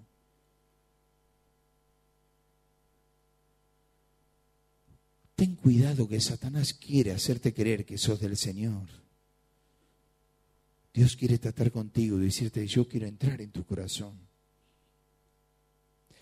Ten 5.40 5.56
cuidado 5.56 6.06
que 6.06 6.20
Satanás 6.20 6.74
quiere 6.74 7.12
hacerte 7.12 7.54
creer 7.54 7.86
que 7.86 7.96
sos 7.96 8.20
del 8.20 8.36
Señor. 8.36 8.86
Dios 10.92 11.16
quiere 11.16 11.38
tratar 11.38 11.72
contigo 11.72 12.18
y 12.18 12.26
decirte, 12.26 12.66
yo 12.66 12.86
quiero 12.86 13.06
entrar 13.06 13.40
en 13.40 13.50
tu 13.50 13.64
corazón. 13.64 14.12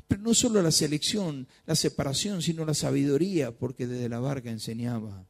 Pero 0.07 0.23
no 0.23 0.35
solo 0.35 0.63
la 0.63 0.71
selección, 0.71 1.49
la 1.67 1.75
separación, 1.75 2.43
sino 2.43 2.65
la 2.65 2.75
sabiduría, 2.75 3.51
porque 3.51 3.89
desde 3.89 4.09
la 4.09 4.21
barca 4.21 4.53
enseñaba 4.53 5.27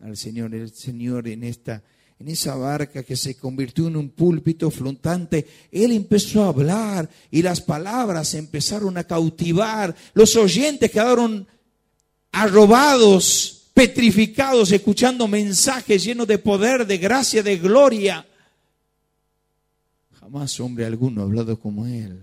al 0.00 0.16
Señor, 0.16 0.54
el 0.54 0.72
Señor 0.72 1.28
en 1.28 1.44
esta 1.44 1.82
en 2.18 2.28
esa 2.28 2.54
barca 2.54 3.02
que 3.02 3.16
se 3.16 3.34
convirtió 3.34 3.88
en 3.88 3.96
un 3.96 4.08
púlpito 4.08 4.70
flotante, 4.70 5.46
él 5.70 5.92
empezó 5.92 6.44
a 6.44 6.48
hablar 6.48 7.10
y 7.30 7.42
las 7.42 7.60
palabras 7.60 8.32
empezaron 8.34 8.96
a 8.96 9.04
cautivar. 9.04 9.94
Los 10.14 10.36
oyentes 10.36 10.90
quedaron 10.90 11.46
arrobados, 12.32 13.70
petrificados, 13.74 14.72
escuchando 14.72 15.28
mensajes 15.28 16.02
llenos 16.02 16.26
de 16.26 16.38
poder, 16.38 16.86
de 16.86 16.98
gracia, 16.98 17.42
de 17.42 17.58
gloria. 17.58 18.26
Jamás 20.18 20.58
hombre 20.60 20.86
alguno 20.86 21.20
ha 21.20 21.24
hablado 21.24 21.60
como 21.60 21.86
él. 21.86 22.22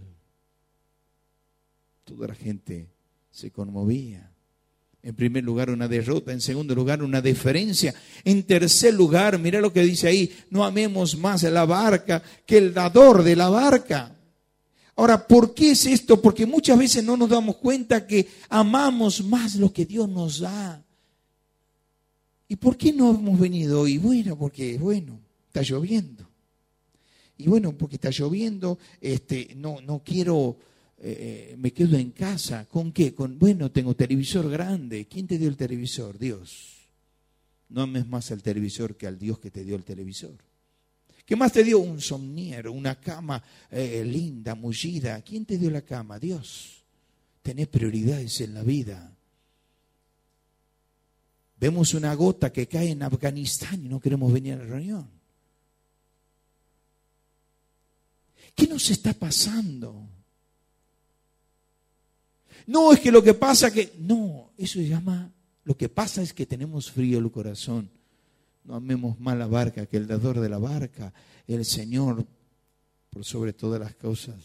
Toda 2.04 2.28
la 2.28 2.36
gente 2.36 2.90
se 3.30 3.52
conmovía. 3.52 4.32
En 5.02 5.16
primer 5.16 5.44
lugar, 5.44 5.70
una 5.70 5.88
derrota. 5.88 6.34
En 6.34 6.42
segundo 6.42 6.76
lugar, 6.76 7.04
una 7.04 7.22
diferencia. 7.22 7.94
En 8.26 8.44
tercer 8.44 8.94
lugar, 8.94 9.40
mira 9.40 9.62
lo 9.62 9.72
que 9.72 9.82
dice 9.82 10.08
ahí, 10.08 10.36
no 10.50 10.66
amemos 10.66 11.18
más 11.18 11.44
la 11.44 11.66
barca 11.66 12.22
que 12.46 12.58
el 12.58 12.74
dador 12.74 13.24
de 13.24 13.36
la 13.36 13.50
barca. 13.50 14.19
Ahora, 15.00 15.26
¿por 15.26 15.54
qué 15.54 15.72
es 15.72 15.86
esto? 15.86 16.22
Porque 16.22 16.46
muchas 16.46 16.78
veces 16.78 17.02
no 17.06 17.16
nos 17.16 17.30
damos 17.30 17.56
cuenta 17.56 18.06
que 18.06 18.28
amamos 18.50 19.24
más 19.24 19.56
lo 19.56 19.72
que 19.72 19.86
Dios 19.86 20.10
nos 20.10 20.42
da. 20.42 20.84
¿Y 22.50 22.58
por 22.58 22.76
qué 22.76 22.92
no 22.92 23.12
hemos 23.12 23.40
venido 23.40 23.80
hoy? 23.80 23.98
Bueno, 23.98 24.38
porque, 24.38 24.78
bueno, 24.78 25.18
está 25.48 25.62
lloviendo. 25.62 26.28
Y 27.38 27.48
bueno, 27.48 27.78
porque 27.78 27.96
está 27.96 28.10
lloviendo, 28.10 28.78
este, 29.00 29.56
no, 29.56 29.80
no 29.80 30.04
quiero, 30.04 30.58
eh, 30.98 31.56
me 31.58 31.72
quedo 31.72 31.96
en 31.96 32.12
casa. 32.12 32.66
¿Con 32.66 32.92
qué? 32.92 33.16
Con, 33.16 33.40
bueno, 33.40 33.72
tengo 33.72 33.96
televisor 33.96 34.50
grande. 34.50 35.08
¿Quién 35.08 35.28
te 35.28 35.38
dio 35.38 35.48
el 35.48 35.56
televisor? 35.56 36.20
Dios. 36.20 36.76
No 37.70 37.84
ames 37.84 38.06
más 38.06 38.32
al 38.32 38.44
televisor 38.44 38.98
que 38.98 39.08
al 39.08 39.18
Dios 39.18 39.40
que 39.40 39.50
te 39.50 39.64
dio 39.64 39.78
el 39.78 39.86
televisor. 39.86 40.49
¿Qué 41.30 41.36
más 41.36 41.52
te 41.52 41.64
dio? 41.64 41.78
Un 41.78 42.02
somniero, 42.02 42.74
una 42.74 43.00
cama 43.00 43.44
eh, 43.70 44.04
linda, 44.04 44.56
mullida. 44.56 45.22
¿Quién 45.22 45.46
te 45.46 45.60
dio 45.60 45.70
la 45.70 45.84
cama? 45.84 46.18
Dios. 46.18 46.84
Tenés 47.44 47.68
prioridades 47.68 48.42
en 48.42 48.56
la 48.56 48.64
vida. 48.64 49.16
Vemos 51.60 51.94
una 51.94 52.16
gota 52.16 52.52
que 52.52 52.68
cae 52.68 52.90
en 52.90 53.04
Afganistán 53.04 53.86
y 53.86 53.90
no 53.90 54.00
queremos 54.00 54.34
venir 54.34 54.54
a 54.54 54.58
la 54.58 54.64
reunión. 54.64 55.08
¿Qué 58.56 58.66
nos 58.66 58.90
está 58.90 59.14
pasando? 59.14 60.10
No, 62.66 62.92
es 62.92 63.02
que 63.02 63.12
lo 63.12 63.22
que 63.22 63.36
pasa 63.36 63.72
que... 63.72 63.94
No, 64.00 64.50
eso 64.58 64.80
se 64.80 64.88
llama... 64.88 65.32
Lo 65.64 65.78
que 65.78 65.90
pasa 65.90 66.24
es 66.24 66.34
que 66.34 66.48
tenemos 66.48 66.90
frío 66.90 67.20
el 67.20 67.30
corazón. 67.30 67.99
No 68.64 68.76
amemos 68.76 69.20
más 69.20 69.38
la 69.38 69.48
barca 69.48 69.86
que 69.86 69.98
el 69.98 70.08
dador 70.08 70.40
de 70.40 70.50
la 70.50 70.58
barca, 70.58 71.14
el 71.48 71.66
Señor, 71.66 72.26
por 73.10 73.26
sobre 73.26 73.54
todas 73.54 73.80
las 73.80 73.96
cosas. 73.96 74.36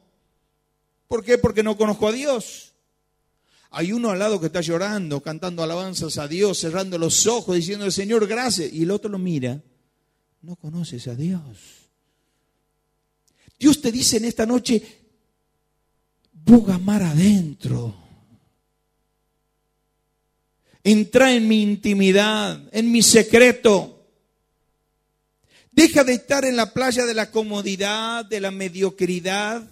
¿Por 1.07 1.23
qué? 1.23 1.37
Porque 1.37 1.63
no 1.63 1.75
conozco 1.77 2.07
a 2.07 2.11
Dios. 2.11 2.73
Hay 3.71 3.91
uno 3.91 4.09
al 4.09 4.19
lado 4.19 4.39
que 4.39 4.47
está 4.47 4.61
llorando, 4.61 5.21
cantando 5.21 5.61
alabanzas 5.61 6.17
a 6.17 6.27
Dios, 6.27 6.57
cerrando 6.57 6.97
los 6.97 7.27
ojos, 7.27 7.55
diciendo, 7.55 7.89
Señor, 7.91 8.27
gracias. 8.27 8.71
Y 8.73 8.83
el 8.83 8.91
otro 8.91 9.09
lo 9.09 9.19
mira. 9.19 9.61
No 10.41 10.55
conoces 10.55 11.07
a 11.07 11.15
Dios. 11.15 11.41
Dios 13.59 13.81
te 13.81 13.91
dice 13.91 14.17
en 14.17 14.25
esta 14.25 14.45
noche, 14.45 14.81
boga 16.31 16.77
mar 16.77 17.03
adentro. 17.03 17.95
Entra 20.81 21.33
en 21.33 21.47
mi 21.47 21.61
intimidad, 21.61 22.61
en 22.71 22.91
mi 22.91 23.03
secreto. 23.03 23.98
Deja 25.71 26.03
de 26.03 26.13
estar 26.13 26.45
en 26.45 26.55
la 26.55 26.73
playa 26.73 27.05
de 27.05 27.13
la 27.13 27.31
comodidad, 27.31 28.25
de 28.25 28.39
la 28.39 28.51
mediocridad, 28.51 29.63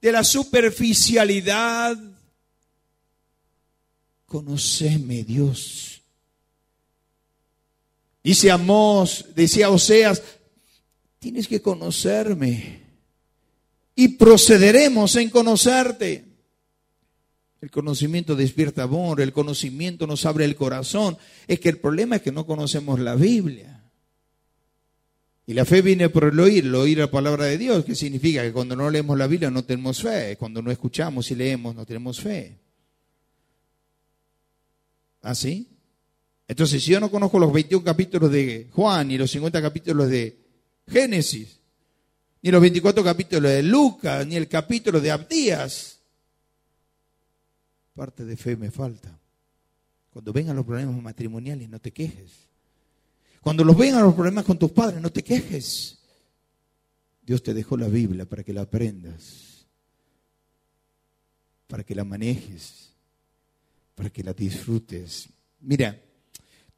de 0.00 0.12
la 0.12 0.24
superficialidad. 0.24 1.96
Conoceme, 4.26 5.24
Dios. 5.24 6.02
Dice 8.24 8.50
Amós, 8.50 9.26
decía 9.34 9.70
Oseas, 9.70 10.22
tienes 11.18 11.48
que 11.48 11.60
conocerme 11.60 12.82
y 13.94 14.08
procederemos 14.08 15.16
en 15.16 15.28
conocerte. 15.30 16.24
El 17.60 17.70
conocimiento 17.70 18.34
despierta 18.34 18.84
amor, 18.84 19.20
el 19.20 19.32
conocimiento 19.32 20.06
nos 20.06 20.26
abre 20.26 20.44
el 20.44 20.56
corazón. 20.56 21.16
Es 21.46 21.60
que 21.60 21.68
el 21.68 21.78
problema 21.78 22.16
es 22.16 22.22
que 22.22 22.32
no 22.32 22.46
conocemos 22.46 22.98
la 22.98 23.14
Biblia. 23.14 23.81
Y 25.46 25.54
la 25.54 25.64
fe 25.64 25.82
viene 25.82 26.08
por 26.08 26.24
el 26.24 26.38
oír, 26.38 26.64
el 26.64 26.74
oír 26.74 26.98
la 26.98 27.10
palabra 27.10 27.46
de 27.46 27.58
Dios, 27.58 27.84
que 27.84 27.94
significa 27.94 28.42
que 28.42 28.52
cuando 28.52 28.76
no 28.76 28.88
leemos 28.88 29.18
la 29.18 29.26
Biblia 29.26 29.50
no 29.50 29.64
tenemos 29.64 30.00
fe, 30.00 30.36
cuando 30.36 30.62
no 30.62 30.70
escuchamos 30.70 31.30
y 31.30 31.34
leemos 31.34 31.74
no 31.74 31.84
tenemos 31.84 32.20
fe. 32.20 32.58
¿Ah, 35.22 35.34
Entonces, 36.48 36.82
si 36.82 36.90
yo 36.90 37.00
no 37.00 37.10
conozco 37.10 37.38
los 37.38 37.52
21 37.52 37.84
capítulos 37.84 38.30
de 38.30 38.68
Juan 38.72 39.10
y 39.10 39.18
los 39.18 39.30
50 39.30 39.62
capítulos 39.62 40.08
de 40.08 40.36
Génesis, 40.88 41.60
ni 42.42 42.50
los 42.50 42.60
24 42.60 43.04
capítulos 43.04 43.50
de 43.50 43.62
Lucas, 43.62 44.26
ni 44.26 44.36
el 44.36 44.48
capítulo 44.48 45.00
de 45.00 45.10
Abdías, 45.12 46.00
parte 47.94 48.24
de 48.24 48.36
fe 48.36 48.56
me 48.56 48.70
falta. 48.70 49.16
Cuando 50.10 50.32
vengan 50.32 50.56
los 50.56 50.66
problemas 50.66 51.00
matrimoniales, 51.00 51.68
no 51.68 51.80
te 51.80 51.92
quejes. 51.92 52.51
Cuando 53.42 53.64
los 53.64 53.76
vengan 53.76 54.04
los 54.04 54.14
problemas 54.14 54.44
con 54.44 54.56
tus 54.56 54.70
padres, 54.70 55.02
no 55.02 55.10
te 55.10 55.24
quejes. 55.24 55.98
Dios 57.22 57.42
te 57.42 57.52
dejó 57.52 57.76
la 57.76 57.88
Biblia 57.88 58.24
para 58.24 58.44
que 58.44 58.52
la 58.52 58.62
aprendas, 58.62 59.66
para 61.66 61.82
que 61.82 61.96
la 61.96 62.04
manejes, 62.04 62.92
para 63.96 64.10
que 64.10 64.22
la 64.22 64.32
disfrutes. 64.32 65.28
Mira, 65.58 66.00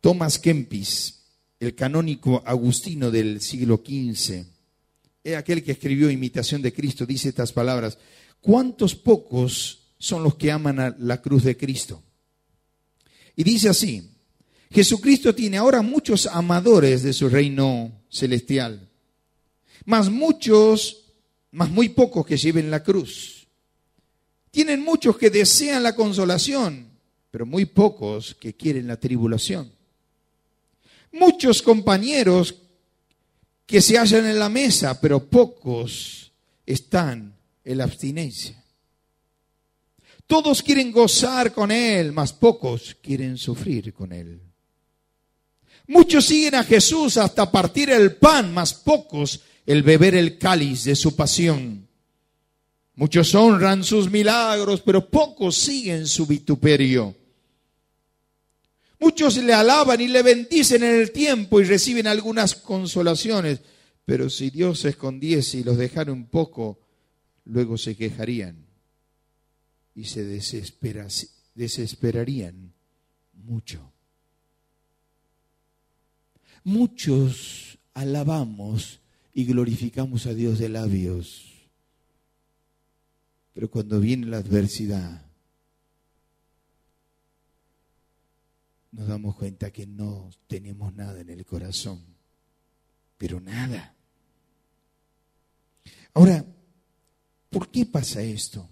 Thomas 0.00 0.38
Kempis, 0.38 1.24
el 1.60 1.74
canónico 1.74 2.42
agustino 2.46 3.10
del 3.10 3.42
siglo 3.42 3.82
XV, 3.84 4.46
es 5.22 5.36
aquel 5.36 5.62
que 5.62 5.72
escribió 5.72 6.10
Imitación 6.10 6.62
de 6.62 6.72
Cristo, 6.72 7.04
dice 7.04 7.28
estas 7.28 7.52
palabras, 7.52 7.98
¿cuántos 8.40 8.94
pocos 8.94 9.92
son 9.98 10.22
los 10.22 10.36
que 10.36 10.50
aman 10.50 10.80
a 10.80 10.96
la 10.98 11.20
cruz 11.20 11.44
de 11.44 11.58
Cristo? 11.58 12.02
Y 13.36 13.44
dice 13.44 13.68
así, 13.68 14.13
Jesucristo 14.74 15.32
tiene 15.32 15.56
ahora 15.56 15.82
muchos 15.82 16.26
amadores 16.26 17.04
de 17.04 17.12
su 17.12 17.28
reino 17.28 17.92
celestial, 18.10 18.90
más 19.84 20.10
muchos, 20.10 21.12
más 21.52 21.70
muy 21.70 21.90
pocos 21.90 22.26
que 22.26 22.36
lleven 22.36 22.72
la 22.72 22.82
cruz. 22.82 23.46
Tienen 24.50 24.82
muchos 24.82 25.16
que 25.16 25.30
desean 25.30 25.84
la 25.84 25.94
consolación, 25.94 26.88
pero 27.30 27.46
muy 27.46 27.66
pocos 27.66 28.34
que 28.34 28.54
quieren 28.54 28.88
la 28.88 28.96
tribulación. 28.96 29.70
Muchos 31.12 31.62
compañeros 31.62 32.56
que 33.66 33.80
se 33.80 33.96
hallan 33.96 34.26
en 34.26 34.40
la 34.40 34.48
mesa, 34.48 35.00
pero 35.00 35.24
pocos 35.24 36.32
están 36.66 37.32
en 37.62 37.78
la 37.78 37.84
abstinencia. 37.84 38.60
Todos 40.26 40.64
quieren 40.64 40.90
gozar 40.90 41.52
con 41.52 41.70
Él, 41.70 42.10
mas 42.10 42.32
pocos 42.32 42.96
quieren 43.00 43.38
sufrir 43.38 43.94
con 43.94 44.10
Él. 44.10 44.40
Muchos 45.86 46.24
siguen 46.24 46.54
a 46.54 46.64
Jesús 46.64 47.16
hasta 47.18 47.50
partir 47.50 47.90
el 47.90 48.16
pan, 48.16 48.52
más 48.54 48.72
pocos 48.74 49.40
el 49.66 49.82
beber 49.82 50.14
el 50.14 50.38
cáliz 50.38 50.84
de 50.84 50.96
su 50.96 51.16
pasión. 51.16 51.88
Muchos 52.96 53.34
honran 53.34 53.82
sus 53.82 54.10
milagros, 54.10 54.80
pero 54.82 55.08
pocos 55.08 55.56
siguen 55.56 56.06
su 56.06 56.26
vituperio. 56.26 57.14
Muchos 59.00 59.36
le 59.38 59.52
alaban 59.52 60.00
y 60.00 60.08
le 60.08 60.22
bendicen 60.22 60.82
en 60.82 60.94
el 60.94 61.10
tiempo 61.10 61.60
y 61.60 61.64
reciben 61.64 62.06
algunas 62.06 62.54
consolaciones, 62.54 63.60
pero 64.04 64.30
si 64.30 64.50
Dios 64.50 64.80
se 64.80 64.90
escondiese 64.90 65.58
y 65.58 65.64
los 65.64 65.76
dejara 65.76 66.12
un 66.12 66.26
poco, 66.26 66.78
luego 67.44 67.76
se 67.76 67.96
quejarían 67.96 68.64
y 69.94 70.04
se 70.04 70.24
desesperarían 71.54 72.72
mucho. 73.32 73.93
Muchos 76.64 77.78
alabamos 77.92 79.00
y 79.34 79.44
glorificamos 79.44 80.26
a 80.26 80.32
Dios 80.32 80.58
de 80.58 80.70
labios, 80.70 81.52
pero 83.52 83.70
cuando 83.70 84.00
viene 84.00 84.26
la 84.26 84.38
adversidad, 84.38 85.26
nos 88.92 89.08
damos 89.08 89.36
cuenta 89.36 89.70
que 89.70 89.86
no 89.86 90.30
tenemos 90.46 90.94
nada 90.94 91.20
en 91.20 91.28
el 91.28 91.44
corazón, 91.44 92.02
pero 93.18 93.40
nada. 93.40 93.94
Ahora, 96.14 96.44
¿por 97.50 97.68
qué 97.70 97.84
pasa 97.84 98.22
esto? 98.22 98.68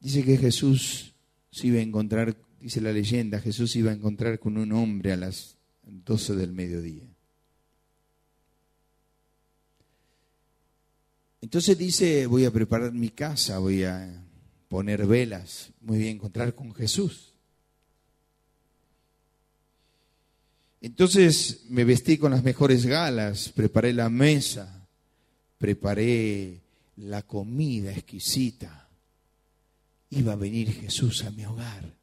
Dice 0.00 0.24
que 0.24 0.36
Jesús 0.36 1.14
se 1.50 1.66
iba 1.68 1.78
a 1.78 1.82
encontrar 1.82 2.34
dice 2.62 2.80
la 2.80 2.92
leyenda, 2.92 3.40
Jesús 3.40 3.74
iba 3.74 3.90
a 3.90 3.94
encontrar 3.94 4.38
con 4.38 4.56
un 4.56 4.72
hombre 4.72 5.12
a 5.12 5.16
las 5.16 5.56
12 5.82 6.36
del 6.36 6.52
mediodía. 6.52 7.02
Entonces 11.40 11.76
dice, 11.76 12.26
voy 12.26 12.44
a 12.44 12.52
preparar 12.52 12.92
mi 12.92 13.08
casa, 13.08 13.58
voy 13.58 13.82
a 13.82 14.24
poner 14.68 15.06
velas, 15.06 15.70
me 15.80 15.96
voy 15.96 16.06
a 16.06 16.10
encontrar 16.10 16.54
con 16.54 16.72
Jesús. 16.72 17.34
Entonces 20.80 21.64
me 21.68 21.84
vestí 21.84 22.16
con 22.16 22.30
las 22.30 22.44
mejores 22.44 22.86
galas, 22.86 23.48
preparé 23.48 23.92
la 23.92 24.08
mesa, 24.08 24.86
preparé 25.58 26.60
la 26.96 27.22
comida 27.22 27.90
exquisita. 27.90 28.88
Iba 30.10 30.34
a 30.34 30.36
venir 30.36 30.72
Jesús 30.72 31.24
a 31.24 31.30
mi 31.32 31.44
hogar. 31.44 32.01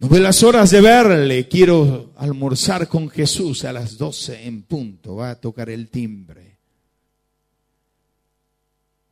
No 0.00 0.08
ve 0.08 0.20
las 0.20 0.44
horas 0.44 0.70
de 0.70 0.80
verle. 0.80 1.48
Quiero 1.48 2.12
almorzar 2.16 2.86
con 2.86 3.08
Jesús 3.08 3.64
a 3.64 3.72
las 3.72 3.98
12 3.98 4.46
en 4.46 4.62
punto. 4.62 5.16
Va 5.16 5.30
a 5.30 5.40
tocar 5.40 5.70
el 5.70 5.88
timbre. 5.88 6.58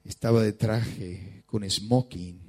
Estaba 0.05 0.43
de 0.43 0.53
traje 0.53 1.43
con 1.47 1.69
smoking. 1.69 2.41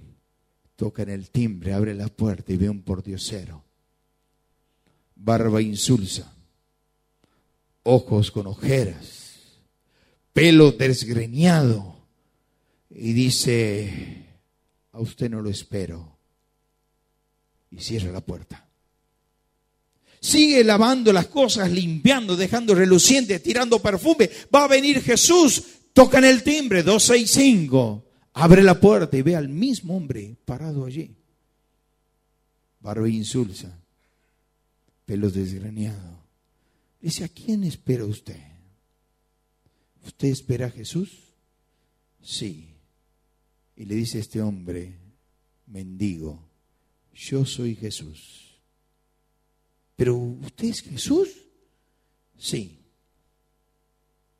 Toca 0.75 1.01
en 1.01 1.09
el 1.09 1.31
timbre, 1.31 1.73
abre 1.73 1.95
la 1.95 2.07
puerta 2.07 2.53
y 2.53 2.57
ve 2.57 2.69
un 2.69 2.83
pordiosero. 2.83 3.63
Barba 5.15 5.59
insulsa. 5.59 6.31
Ojos 7.81 8.29
con 8.29 8.45
ojeras. 8.45 9.57
Pelo 10.31 10.71
desgreñado. 10.73 11.95
Y 12.91 13.13
dice, 13.13 14.27
a 14.91 14.99
usted 14.99 15.31
no 15.31 15.41
lo 15.41 15.49
espero 15.49 16.16
y 17.71 17.79
cierra 17.79 18.11
la 18.11 18.21
puerta. 18.21 18.67
Sigue 20.19 20.63
lavando 20.63 21.13
las 21.13 21.27
cosas, 21.27 21.71
limpiando, 21.71 22.35
dejando 22.35 22.73
reluciente, 22.73 23.39
tirando 23.39 23.79
perfume. 23.79 24.29
Va 24.53 24.63
a 24.63 24.67
venir 24.67 25.01
Jesús, 25.01 25.63
toca 25.93 26.17
en 26.17 26.25
el 26.25 26.43
timbre, 26.43 26.83
265. 26.83 28.03
Abre 28.33 28.63
la 28.63 28.79
puerta 28.79 29.15
y 29.17 29.21
ve 29.21 29.35
al 29.35 29.49
mismo 29.49 29.95
hombre 29.95 30.35
parado 30.45 30.85
allí. 30.85 31.15
Barba 32.79 33.09
insulsa, 33.09 33.79
pelo 35.05 35.29
desgraneado. 35.29 36.23
Dice, 37.01 37.23
¿a 37.23 37.27
quién 37.27 37.63
espera 37.63 38.05
usted? 38.05 38.41
¿Usted 40.05 40.29
espera 40.29 40.67
a 40.67 40.71
Jesús? 40.71 41.19
Sí. 42.21 42.69
Y 43.75 43.85
le 43.85 43.95
dice 43.95 44.17
a 44.17 44.21
este 44.21 44.41
hombre, 44.41 44.97
mendigo, 45.67 46.46
yo 47.17 47.45
soy 47.45 47.75
Jesús. 47.75 48.61
¿Pero 49.95 50.15
usted 50.15 50.65
es 50.65 50.81
Jesús? 50.81 51.29
Sí. 52.37 52.79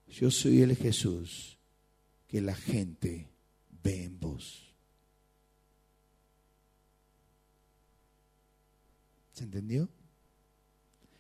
Yo 0.07 0.29
soy 0.29 0.61
el 0.61 0.75
Jesús 0.75 1.57
que 2.27 2.41
la 2.41 2.55
gente 2.55 3.27
ve 3.83 4.03
en 4.03 4.19
vos. 4.19 4.73
¿Se 9.33 9.43
entendió? 9.43 9.89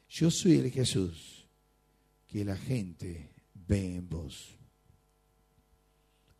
Yo 0.09 0.31
soy 0.31 0.57
el 0.57 0.71
Jesús 0.71 1.45
que 2.27 2.45
la 2.45 2.57
gente 2.57 3.31
ve 3.53 3.95
en 3.95 4.09
vos. 4.09 4.57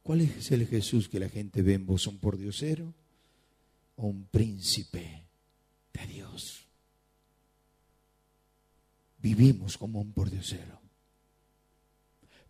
¿Cuál 0.03 0.21
es 0.21 0.51
el 0.51 0.67
Jesús 0.67 1.09
que 1.09 1.19
la 1.19 1.29
gente 1.29 1.61
ve 1.61 1.73
en 1.73 1.85
vos? 1.85 2.07
¿Un 2.07 2.17
pordiosero 2.17 2.93
o 3.97 4.07
un 4.07 4.25
príncipe 4.25 5.27
de 5.93 6.07
Dios? 6.07 6.67
Vivimos 9.27 9.77
como 9.77 9.99
un 9.99 10.13
pordiosero. 10.13 10.79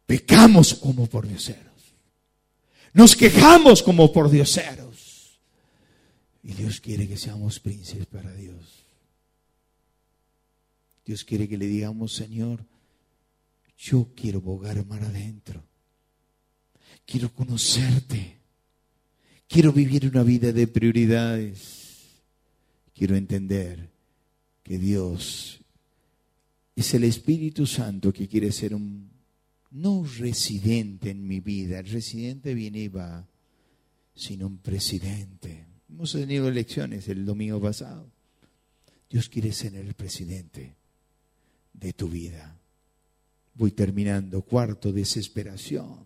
Pecamos 0.05 0.75
como 0.75 1.07
pordioseros. 1.07 1.95
Nos 2.93 3.15
quejamos 3.15 3.82
como 3.82 4.13
pordioseros. 4.13 5.39
Y 6.43 6.53
Dios 6.53 6.80
quiere 6.80 7.07
que 7.07 7.17
seamos 7.17 7.59
príncipes 7.59 8.05
para 8.05 8.32
Dios. 8.32 8.86
Dios 11.03 11.23
quiere 11.23 11.49
que 11.49 11.57
le 11.57 11.65
digamos, 11.65 12.13
Señor, 12.13 12.63
yo 13.75 14.09
quiero 14.15 14.39
bogar 14.39 14.86
mar 14.86 15.01
adentro. 15.01 15.63
Quiero 17.07 17.34
conocerte. 17.34 18.38
Quiero 19.47 19.73
vivir 19.73 20.05
una 20.05 20.21
vida 20.21 20.51
de 20.51 20.67
prioridades. 20.67 22.21
Quiero 22.93 23.15
entender 23.15 23.89
que 24.61 24.78
Dios 24.78 25.59
es 26.78 26.93
el 26.93 27.05
Espíritu 27.05 27.65
Santo 27.65 28.13
que 28.13 28.28
quiere 28.28 28.51
ser 28.51 28.75
un 28.75 29.09
no 29.71 30.05
residente 30.19 31.09
en 31.09 31.25
mi 31.25 31.39
vida. 31.39 31.80
El 31.80 31.88
residente 31.88 32.53
viene 32.53 32.82
y 32.82 32.88
va, 32.88 33.28
sino 34.13 34.45
un 34.45 34.59
presidente. 34.59 35.65
Hemos 35.89 36.11
tenido 36.11 36.47
elecciones 36.47 37.07
el 37.07 37.25
domingo 37.25 37.59
pasado. 37.59 38.11
Dios 39.09 39.28
quiere 39.28 39.53
ser 39.53 39.73
el 39.73 39.95
presidente 39.95 40.75
de 41.73 41.93
tu 41.93 42.09
vida. 42.09 42.59
Voy 43.55 43.71
terminando. 43.71 44.43
Cuarto, 44.43 44.91
desesperación. 44.91 46.05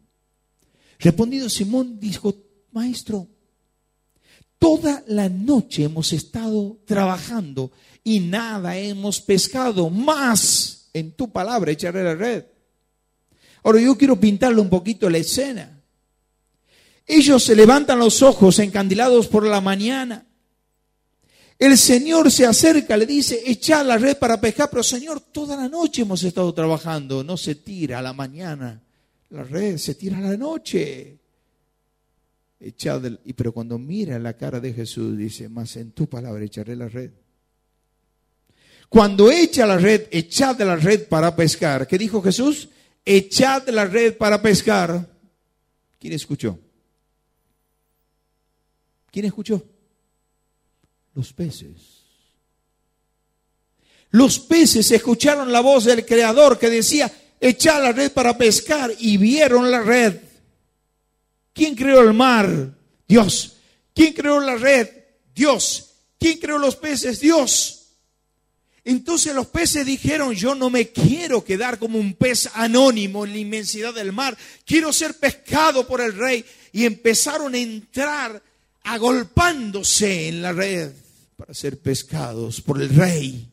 Respondido 0.99 1.49
Simón, 1.49 1.99
dijo, 1.99 2.33
maestro, 2.71 3.27
toda 4.61 5.03
la 5.07 5.27
noche 5.27 5.85
hemos 5.85 6.13
estado 6.13 6.77
trabajando 6.85 7.71
y 8.03 8.19
nada 8.19 8.77
hemos 8.77 9.19
pescado, 9.19 9.89
más 9.89 10.89
en 10.93 11.13
tu 11.13 11.31
palabra 11.31 11.71
echaré 11.71 12.03
la 12.03 12.13
red. 12.13 12.45
Ahora 13.63 13.81
yo 13.81 13.97
quiero 13.97 14.19
pintarle 14.19 14.61
un 14.61 14.69
poquito 14.69 15.09
la 15.09 15.17
escena. 15.17 15.81
Ellos 17.07 17.43
se 17.43 17.55
levantan 17.55 17.97
los 17.99 18.21
ojos 18.21 18.59
encandilados 18.59 19.27
por 19.27 19.45
la 19.45 19.61
mañana 19.61 20.27
el 21.61 21.77
Señor 21.77 22.31
se 22.31 22.47
acerca, 22.47 22.97
le 22.97 23.05
dice, 23.05 23.39
echa 23.45 23.83
la 23.83 23.95
red 23.99 24.17
para 24.17 24.41
pescar, 24.41 24.67
pero 24.71 24.81
Señor, 24.81 25.19
toda 25.19 25.55
la 25.55 25.69
noche 25.69 26.01
hemos 26.01 26.23
estado 26.23 26.51
trabajando, 26.55 27.23
no 27.23 27.37
se 27.37 27.53
tira 27.53 27.99
a 27.99 28.01
la 28.01 28.13
mañana, 28.13 28.81
la 29.29 29.43
red 29.43 29.77
se 29.77 29.93
tira 29.93 30.17
a 30.17 30.21
la 30.21 30.37
noche. 30.37 31.19
Echad 32.61 33.03
y 33.25 33.33
pero 33.33 33.51
cuando 33.51 33.79
mira 33.79 34.19
la 34.19 34.37
cara 34.37 34.59
de 34.59 34.73
Jesús 34.73 35.17
dice, 35.17 35.49
más 35.49 35.75
en 35.77 35.91
tu 35.91 36.07
palabra 36.07 36.43
echaré 36.45 36.75
la 36.75 36.87
red. 36.87 37.11
Cuando 38.87 39.31
echa 39.31 39.65
la 39.65 39.77
red, 39.77 40.07
echad 40.11 40.59
la 40.61 40.75
red 40.75 41.07
para 41.07 41.35
pescar. 41.35 41.87
¿Qué 41.87 41.97
dijo 41.97 42.21
Jesús? 42.21 42.69
Echad 43.03 43.67
la 43.69 43.85
red 43.85 44.15
para 44.17 44.41
pescar. 44.41 45.09
¿Quién 45.99 46.13
escuchó? 46.13 46.59
¿Quién 49.11 49.25
escuchó? 49.25 49.63
los 51.13 51.33
peces. 51.33 52.01
Los 54.11 54.39
peces 54.39 54.91
escucharon 54.91 55.51
la 55.51 55.61
voz 55.61 55.85
del 55.85 56.05
Creador 56.05 56.59
que 56.59 56.69
decía, 56.69 57.11
echa 57.39 57.79
la 57.79 57.91
red 57.91 58.11
para 58.11 58.37
pescar 58.37 58.91
y 58.99 59.17
vieron 59.17 59.71
la 59.71 59.81
red. 59.81 60.19
¿Quién 61.53 61.75
creó 61.75 62.01
el 62.01 62.13
mar? 62.13 62.73
Dios. 63.07 63.57
¿Quién 63.93 64.13
creó 64.13 64.39
la 64.39 64.55
red? 64.55 64.87
Dios. 65.35 65.91
¿Quién 66.19 66.37
creó 66.39 66.57
los 66.57 66.75
peces? 66.75 67.19
Dios. 67.19 67.81
Entonces 68.83 69.35
los 69.35 69.47
peces 69.47 69.85
dijeron, 69.85 70.33
yo 70.33 70.55
no 70.55 70.69
me 70.69 70.89
quiero 70.89 71.43
quedar 71.43 71.77
como 71.77 71.99
un 71.99 72.15
pez 72.15 72.49
anónimo 72.53 73.25
en 73.25 73.31
la 73.31 73.37
inmensidad 73.37 73.93
del 73.93 74.11
mar, 74.11 74.35
quiero 74.65 74.91
ser 74.91 75.19
pescado 75.19 75.85
por 75.85 76.01
el 76.01 76.13
rey. 76.13 76.43
Y 76.71 76.85
empezaron 76.85 77.53
a 77.53 77.59
entrar 77.59 78.41
agolpándose 78.83 80.29
en 80.29 80.41
la 80.41 80.53
red 80.53 80.91
para 81.37 81.53
ser 81.53 81.79
pescados 81.79 82.61
por 82.61 82.81
el 82.81 82.89
rey. 82.89 83.47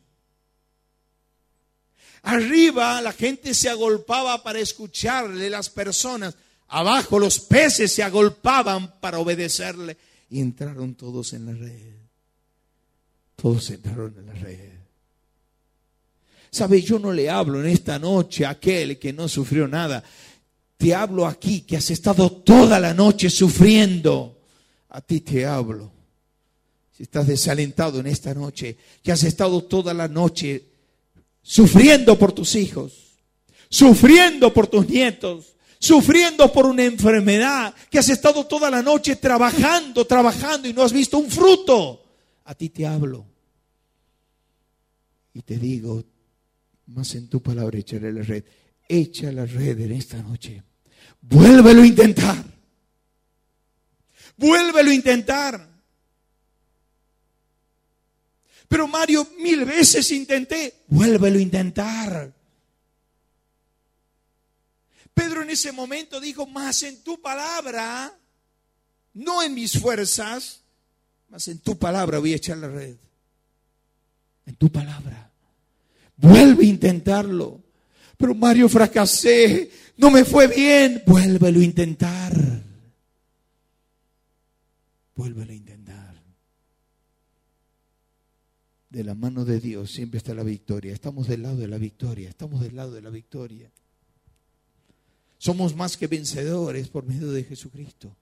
Arriba 2.23 3.01
la 3.01 3.13
gente 3.13 3.53
se 3.53 3.69
agolpaba 3.69 4.43
para 4.43 4.59
escucharle 4.59 5.49
las 5.49 5.69
personas. 5.69 6.35
Abajo 6.69 7.19
los 7.19 7.39
peces 7.39 7.91
se 7.91 8.03
agolpaban 8.03 8.99
para 8.99 9.19
obedecerle. 9.19 9.97
Y 10.29 10.39
entraron 10.39 10.95
todos 10.95 11.33
en 11.33 11.45
la 11.47 11.53
red. 11.53 11.95
Todos 13.35 13.69
entraron 13.71 14.15
en 14.17 14.25
la 14.27 14.33
red. 14.33 14.79
¿Sabe? 16.51 16.81
Yo 16.81 16.99
no 16.99 17.11
le 17.11 17.29
hablo 17.29 17.61
en 17.61 17.67
esta 17.67 17.99
noche 17.99 18.45
a 18.45 18.51
aquel 18.51 18.97
que 18.97 19.13
no 19.13 19.27
sufrió 19.27 19.67
nada. 19.67 20.03
Te 20.77 20.93
hablo 20.93 21.25
aquí 21.25 21.61
que 21.61 21.77
has 21.77 21.89
estado 21.89 22.31
toda 22.31 22.79
la 22.79 22.93
noche 22.93 23.29
sufriendo. 23.29 24.39
A 24.89 25.01
ti 25.01 25.21
te 25.21 25.45
hablo 25.45 25.91
si 26.99 27.03
estás 27.03 27.27
desalentado 27.27 28.01
en 28.01 28.07
esta 28.07 28.33
noche, 28.33 28.75
que 29.01 29.13
has 29.13 29.23
estado 29.23 29.63
toda 29.63 29.93
la 29.93 30.09
noche 30.09 30.65
sufriendo 31.41 32.19
por 32.19 32.33
tus 32.33 32.55
hijos, 32.55 32.91
sufriendo 33.69 34.53
por 34.53 34.67
tus 34.67 34.85
nietos, 34.89 35.53
sufriendo 35.79 36.51
por 36.51 36.65
una 36.65 36.83
enfermedad, 36.83 37.73
que 37.89 37.99
has 37.99 38.09
estado 38.09 38.45
toda 38.45 38.69
la 38.69 38.83
noche 38.83 39.15
trabajando, 39.15 40.05
trabajando 40.05 40.67
y 40.67 40.73
no 40.73 40.83
has 40.83 40.91
visto 40.91 41.17
un 41.17 41.31
fruto, 41.31 42.03
a 42.45 42.53
ti 42.53 42.69
te 42.69 42.85
hablo. 42.85 43.25
Y 45.33 45.41
te 45.41 45.57
digo, 45.57 46.03
más 46.87 47.15
en 47.15 47.29
tu 47.29 47.41
palabra 47.41 47.79
echaré 47.79 48.11
la 48.11 48.21
red. 48.21 48.43
Echa 48.87 49.31
la 49.31 49.45
red 49.45 49.79
en 49.79 49.93
esta 49.93 50.21
noche. 50.21 50.61
Vuélvelo 51.21 51.81
a 51.81 51.87
intentar. 51.87 52.43
Vuélvelo 54.35 54.89
a 54.89 54.93
intentar. 54.93 55.69
Pero 58.67 58.87
Mario, 58.87 59.27
mil 59.39 59.65
veces 59.65 60.11
intenté, 60.11 60.83
vuélvelo 60.87 61.37
a 61.37 61.41
intentar. 61.41 62.38
Pedro 65.13 65.41
en 65.41 65.49
ese 65.49 65.71
momento 65.71 66.19
dijo, 66.19 66.47
más 66.47 66.83
en 66.83 67.01
tu 67.03 67.21
palabra, 67.21 68.13
no 69.13 69.43
en 69.43 69.53
mis 69.53 69.79
fuerzas, 69.79 70.61
más 71.29 71.47
en 71.47 71.59
tu 71.59 71.77
palabra 71.77 72.19
voy 72.19 72.33
a 72.33 72.37
echar 72.37 72.57
la 72.57 72.69
red. 72.69 72.95
En 74.45 74.55
tu 74.55 74.71
palabra. 74.71 75.31
Vuelve 76.17 76.65
a 76.65 76.69
intentarlo. 76.69 77.61
Pero 78.17 78.35
Mario, 78.35 78.67
fracasé, 78.67 79.71
no 79.97 80.09
me 80.11 80.25
fue 80.25 80.47
bien, 80.47 81.03
vuélvelo 81.05 81.59
a 81.59 81.63
intentar. 81.63 82.63
Vuélvelo 85.15 85.51
a 85.51 85.55
intentar 85.55 86.19
de 88.89 89.03
la 89.03 89.13
mano 89.13 89.45
de 89.45 89.59
Dios 89.59 89.91
siempre 89.91 90.17
está 90.17 90.33
la 90.33 90.43
victoria. 90.43 90.93
Estamos 90.93 91.27
del 91.27 91.43
lado 91.43 91.57
de 91.57 91.67
la 91.67 91.77
victoria, 91.77 92.29
estamos 92.29 92.61
del 92.61 92.75
lado 92.75 92.91
de 92.91 93.01
la 93.01 93.09
victoria. 93.09 93.71
Somos 95.39 95.75
más 95.75 95.97
que 95.97 96.05
vencedores 96.05 96.87
por 96.89 97.05
medio 97.05 97.31
de 97.31 97.43
Jesucristo. 97.43 98.15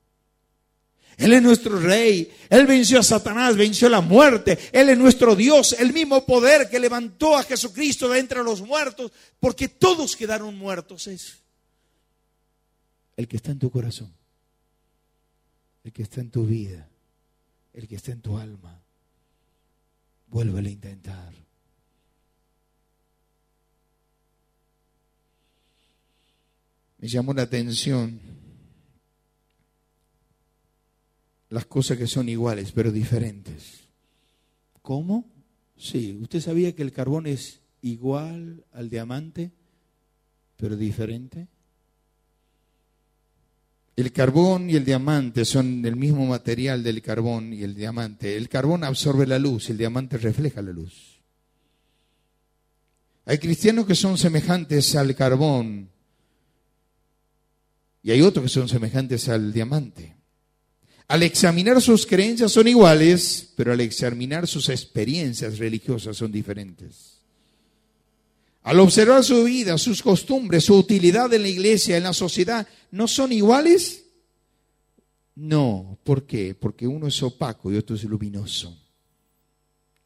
Él 1.18 1.34
es 1.34 1.41
nuestro 1.41 1.78
rey. 1.80 2.32
Él 2.49 2.65
venció 2.65 2.99
a 2.99 3.03
Satanás, 3.03 3.57
venció 3.57 3.89
la 3.89 3.99
muerte. 3.99 4.57
Él 4.72 4.88
es 4.88 4.97
nuestro 4.97 5.36
Dios, 5.36 5.74
el 5.78 5.91
mismo 5.91 6.26
poder 6.26 6.70
que 6.70 6.80
levantó 6.80 7.36
a 7.36 7.43
Jesucristo 7.43 8.07
de 8.07 8.20
entre 8.20 8.41
los 8.41 8.61
muertos, 8.61 9.11
porque 9.41 9.68
todos 9.68 10.15
quedaron 10.15 10.57
muertos. 10.57 11.07
Es 11.07 11.39
el 13.18 13.28
que 13.28 13.36
está 13.36 13.51
en 13.51 13.59
tu 13.59 13.70
corazón, 13.70 14.13
el 15.84 15.91
que 15.91 16.03
está 16.03 16.22
en 16.22 16.30
tu 16.30 16.45
vida, 16.45 16.88
el 17.74 17.86
que 17.86 17.97
está 17.97 18.13
en 18.13 18.22
tu 18.22 18.38
alma 18.38 18.80
vuélvelo 20.28 20.68
a 20.68 20.72
intentar. 20.72 21.34
Me 26.99 27.07
llamó 27.07 27.33
la 27.33 27.43
atención 27.43 28.19
las 31.49 31.65
cosas 31.65 31.97
que 31.97 32.07
son 32.07 32.27
iguales, 32.29 32.71
pero 32.71 32.91
diferentes. 32.91 33.87
¿Cómo? 34.81 35.25
Sí, 35.77 36.17
¿usted 36.21 36.41
sabía 36.41 36.75
que 36.75 36.81
el 36.81 36.91
carbón 36.91 37.27
es 37.27 37.61
igual 37.81 38.65
al 38.71 38.89
diamante, 38.89 39.51
pero 40.57 40.75
diferente? 40.75 41.47
El 43.95 44.11
carbón 44.11 44.69
y 44.69 44.75
el 44.75 44.85
diamante 44.85 45.45
son 45.45 45.81
del 45.81 45.95
mismo 45.95 46.25
material 46.25 46.83
del 46.83 47.01
carbón 47.01 47.53
y 47.53 47.63
el 47.63 47.73
diamante. 47.73 48.37
El 48.37 48.49
carbón 48.49 48.83
absorbe 48.83 49.25
la 49.25 49.39
luz, 49.39 49.69
el 49.69 49.77
diamante 49.77 50.17
refleja 50.17 50.61
la 50.61 50.71
luz. 50.71 51.19
Hay 53.25 53.39
cristianos 53.39 53.85
que 53.85 53.95
son 53.95 54.17
semejantes 54.17 54.95
al 54.95 55.15
carbón 55.15 55.89
y 58.07 58.11
hay 58.11 58.21
otros 58.21 58.43
que 58.43 58.49
son 58.49 58.69
semejantes 58.69 59.27
al 59.27 59.51
diamante. 59.51 60.15
Al 61.09 61.23
examinar 61.23 61.81
sus 61.81 62.05
creencias 62.05 62.53
son 62.53 62.69
iguales, 62.69 63.51
pero 63.57 63.73
al 63.73 63.81
examinar 63.81 64.47
sus 64.47 64.69
experiencias 64.69 65.57
religiosas 65.57 66.15
son 66.15 66.31
diferentes. 66.31 67.17
Al 68.63 68.79
observar 68.79 69.25
su 69.25 69.43
vida, 69.43 69.77
sus 69.77 70.01
costumbres, 70.01 70.63
su 70.63 70.77
utilidad 70.77 71.33
en 71.33 71.41
la 71.41 71.49
iglesia, 71.49 71.97
en 71.97 72.03
la 72.03 72.13
sociedad, 72.13 72.65
¿no 72.91 73.09
son 73.09 73.33
iguales? 73.33 74.05
No. 75.35 75.99
¿Por 76.05 76.25
qué? 76.25 76.55
Porque 76.55 76.87
uno 76.87 77.07
es 77.07 77.21
opaco 77.21 77.73
y 77.73 77.75
otro 77.75 77.97
es 77.97 78.05
luminoso. 78.05 78.73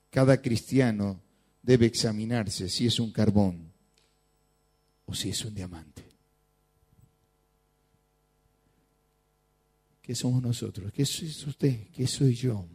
Cada 0.10 0.42
cristiano 0.42 1.22
debe 1.62 1.86
examinarse 1.86 2.68
si 2.68 2.88
es 2.88 3.00
un 3.00 3.12
carbón 3.12 3.72
o 5.06 5.14
si 5.14 5.30
es 5.30 5.46
un 5.46 5.54
diamante. 5.54 6.01
¿Qué 10.02 10.16
somos 10.16 10.42
nosotros? 10.42 10.92
¿Qué 10.92 11.04
es 11.04 11.46
usted? 11.46 11.88
¿Qué 11.90 12.08
soy 12.08 12.34
yo? 12.34 12.68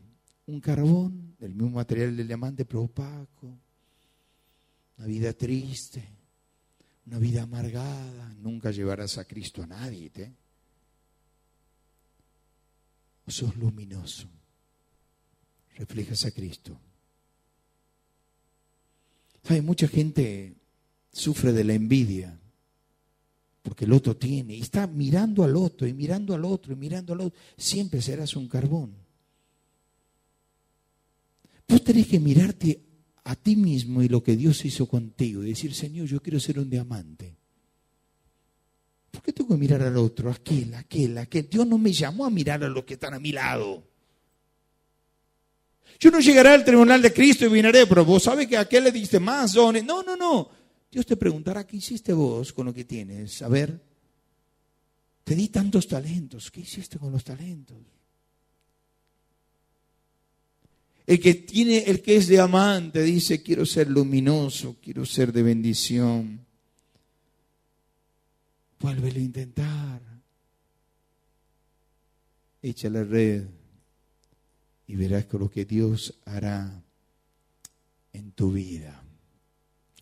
Un 0.47 0.61
carbón 0.61 1.35
del 1.39 1.55
mismo 1.55 1.71
material 1.71 2.17
del 2.17 2.27
diamante, 2.27 2.65
pero 2.65 2.83
opaco. 2.83 3.59
Una 4.99 5.07
vida 5.07 5.33
triste, 5.33 6.09
una 7.05 7.19
vida 7.19 7.43
amargada. 7.43 8.33
Nunca 8.39 8.71
llevarás 8.71 9.19
a 9.19 9.25
Cristo 9.25 9.63
a 9.63 9.67
nadie. 9.67 10.11
¿te? 10.11 10.33
O 13.27 13.31
sos 13.31 13.57
luminoso. 13.57 14.29
Reflejas 15.75 16.25
a 16.25 16.31
Cristo. 16.31 16.79
Hay 19.49 19.61
mucha 19.61 19.89
gente 19.89 20.57
sufre 21.13 21.53
de 21.53 21.65
la 21.65 21.75
envidia 21.75 22.41
porque 23.67 23.85
el 23.85 23.93
otro 23.93 24.17
tiene, 24.17 24.55
y 24.55 24.61
está 24.61 24.87
mirando 24.87 25.43
al 25.43 25.57
otro, 25.57 25.89
y 25.89 25.93
mirando 25.93 26.37
al 26.37 26.45
otro, 26.45 26.73
y 26.73 26.77
mirando 26.77 27.15
al 27.15 27.23
otro, 27.23 27.39
siempre 27.57 28.01
serás 28.01 28.37
un 28.37 28.47
carbón. 28.47 28.95
Vos 31.67 31.83
tenés 31.83 32.07
que 32.07 32.21
mirarte 32.21 32.81
a 33.25 33.35
ti 33.35 33.57
mismo 33.57 34.05
y 34.05 34.09
lo 34.09 34.23
que 34.23 34.37
Dios 34.37 34.65
hizo 34.65 34.87
contigo, 34.87 35.43
y 35.43 35.49
decir, 35.49 35.75
Señor, 35.75 36.07
yo 36.07 36.23
quiero 36.23 36.39
ser 36.39 36.61
un 36.61 36.71
diamante. 36.71 37.37
¿Por 39.11 39.21
qué 39.21 39.33
tengo 39.33 39.49
que 39.49 39.57
mirar 39.57 39.83
al 39.83 39.97
otro, 39.97 40.31
aquel, 40.31 40.73
aquel, 40.75 41.19
aquel? 41.19 41.49
Dios 41.51 41.67
no 41.67 41.77
me 41.77 41.93
llamó 41.93 42.25
a 42.25 42.31
mirar 42.31 42.63
a 42.63 42.69
los 42.69 42.85
que 42.85 42.95
están 42.95 43.15
a 43.15 43.19
mi 43.19 43.33
lado. 43.33 43.83
Yo 45.99 46.13
no 46.13 46.21
llegaré 46.21 46.51
al 46.51 46.65
tribunal 46.65 47.03
de 47.03 47.13
Cristo 47.13 47.47
y 47.47 47.49
vinaré, 47.49 47.85
pero 47.89 48.05
vos 48.05 48.23
sabes 48.23 48.47
que 48.47 48.57
a 48.57 48.61
aquel 48.61 48.85
le 48.85 48.93
diste 48.93 49.19
más 49.19 49.55
dones. 49.55 49.83
No, 49.83 50.05
no, 50.05 50.15
no. 50.15 50.56
Dios 50.91 51.07
te 51.07 51.17
preguntará, 51.17 51.67
¿qué 51.67 51.77
hiciste 51.77 52.13
vos 52.13 52.53
con 52.53 52.67
lo 52.67 52.75
que 52.75 52.85
tienes? 52.85 53.43
A 53.43 53.49
ver, 53.49 53.81
te 55.25 55.35
di 55.35 55.49
tantos 55.49 55.89
talentos, 55.89 56.51
¿qué 56.51 56.61
hiciste 56.61 56.99
con 56.99 57.13
los 57.13 57.25
talentos? 57.25 57.77
El 61.07 61.21
que 61.21 61.35
tiene, 61.35 61.79
el 61.79 62.03
que 62.03 62.17
es 62.17 62.27
diamante 62.27 63.03
dice, 63.03 63.43
quiero 63.43 63.65
ser 63.65 63.89
luminoso, 63.89 64.77
quiero 64.83 65.07
ser 65.07 65.33
de 65.33 65.43
bendición. 65.43 66.45
Vuélvelo 68.81 69.21
a 69.21 69.23
intentar. 69.23 70.03
Echa 72.61 72.91
la 72.91 73.05
red 73.05 73.45
y 74.89 74.97
verás 74.97 75.27
con 75.27 75.41
lo 75.41 75.51
que 75.51 75.65
Dios 75.65 76.15
hará 76.25 76.83
en 78.13 78.33
tu 78.33 78.51
vida. 78.51 79.06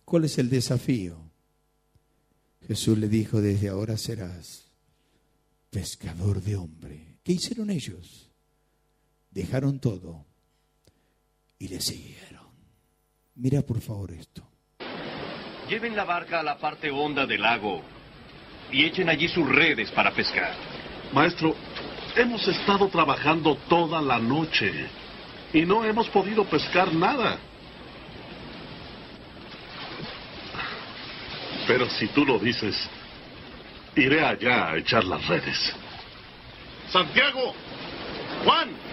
¿Cuál 0.04 0.24
es 0.24 0.38
el 0.38 0.50
desafío? 0.50 1.18
Jesús 2.66 2.98
le 2.98 3.08
dijo, 3.08 3.40
desde 3.40 3.68
ahora 3.68 3.96
serás 3.96 4.64
pescador 5.70 6.40
de 6.40 6.56
hombre. 6.56 7.18
¿Qué 7.22 7.32
hicieron 7.32 7.70
ellos? 7.70 8.30
Dejaron 9.30 9.80
todo 9.80 10.24
y 11.58 11.68
le 11.68 11.80
siguieron. 11.80 12.46
Mira 13.34 13.62
por 13.62 13.80
favor 13.80 14.12
esto. 14.12 14.46
Lleven 15.68 15.96
la 15.96 16.04
barca 16.04 16.40
a 16.40 16.42
la 16.42 16.58
parte 16.58 16.90
honda 16.90 17.26
del 17.26 17.42
lago 17.42 17.82
y 18.70 18.84
echen 18.84 19.08
allí 19.08 19.28
sus 19.28 19.48
redes 19.48 19.90
para 19.90 20.14
pescar. 20.14 20.54
Maestro, 21.12 21.56
hemos 22.16 22.46
estado 22.46 22.88
trabajando 22.88 23.56
toda 23.68 24.00
la 24.00 24.18
noche 24.18 24.70
y 25.52 25.62
no 25.62 25.84
hemos 25.84 26.08
podido 26.10 26.48
pescar 26.48 26.94
nada. 26.94 27.38
Pero 31.66 31.88
si 31.88 32.08
tú 32.08 32.26
lo 32.26 32.38
dices, 32.38 32.76
iré 33.96 34.24
allá 34.24 34.70
a 34.70 34.76
echar 34.76 35.04
las 35.04 35.26
redes. 35.26 35.72
Santiago, 36.90 37.54
Juan. 38.44 38.83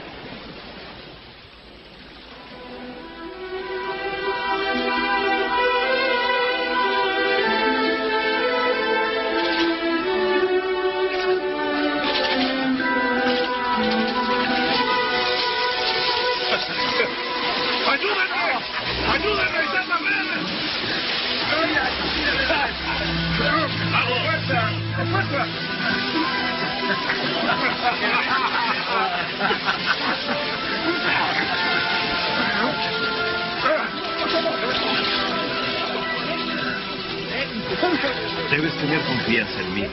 Debes 38.49 38.73
tener 38.77 39.01
confianza 39.01 39.59
en 39.59 39.73
mí. 39.73 39.86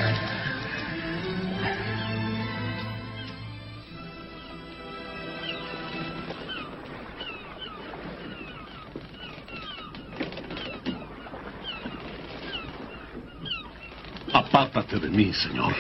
Apártate 14.56 15.00
de 15.00 15.10
mí, 15.10 15.34
Señor. 15.34 15.74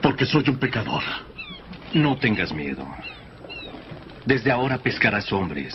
Porque 0.00 0.24
soy 0.24 0.48
un 0.48 0.56
pecador. 0.56 1.02
No 1.94 2.16
tengas 2.16 2.52
miedo. 2.52 2.86
Desde 4.24 4.52
ahora 4.52 4.78
pescarás 4.78 5.32
hombres. 5.32 5.74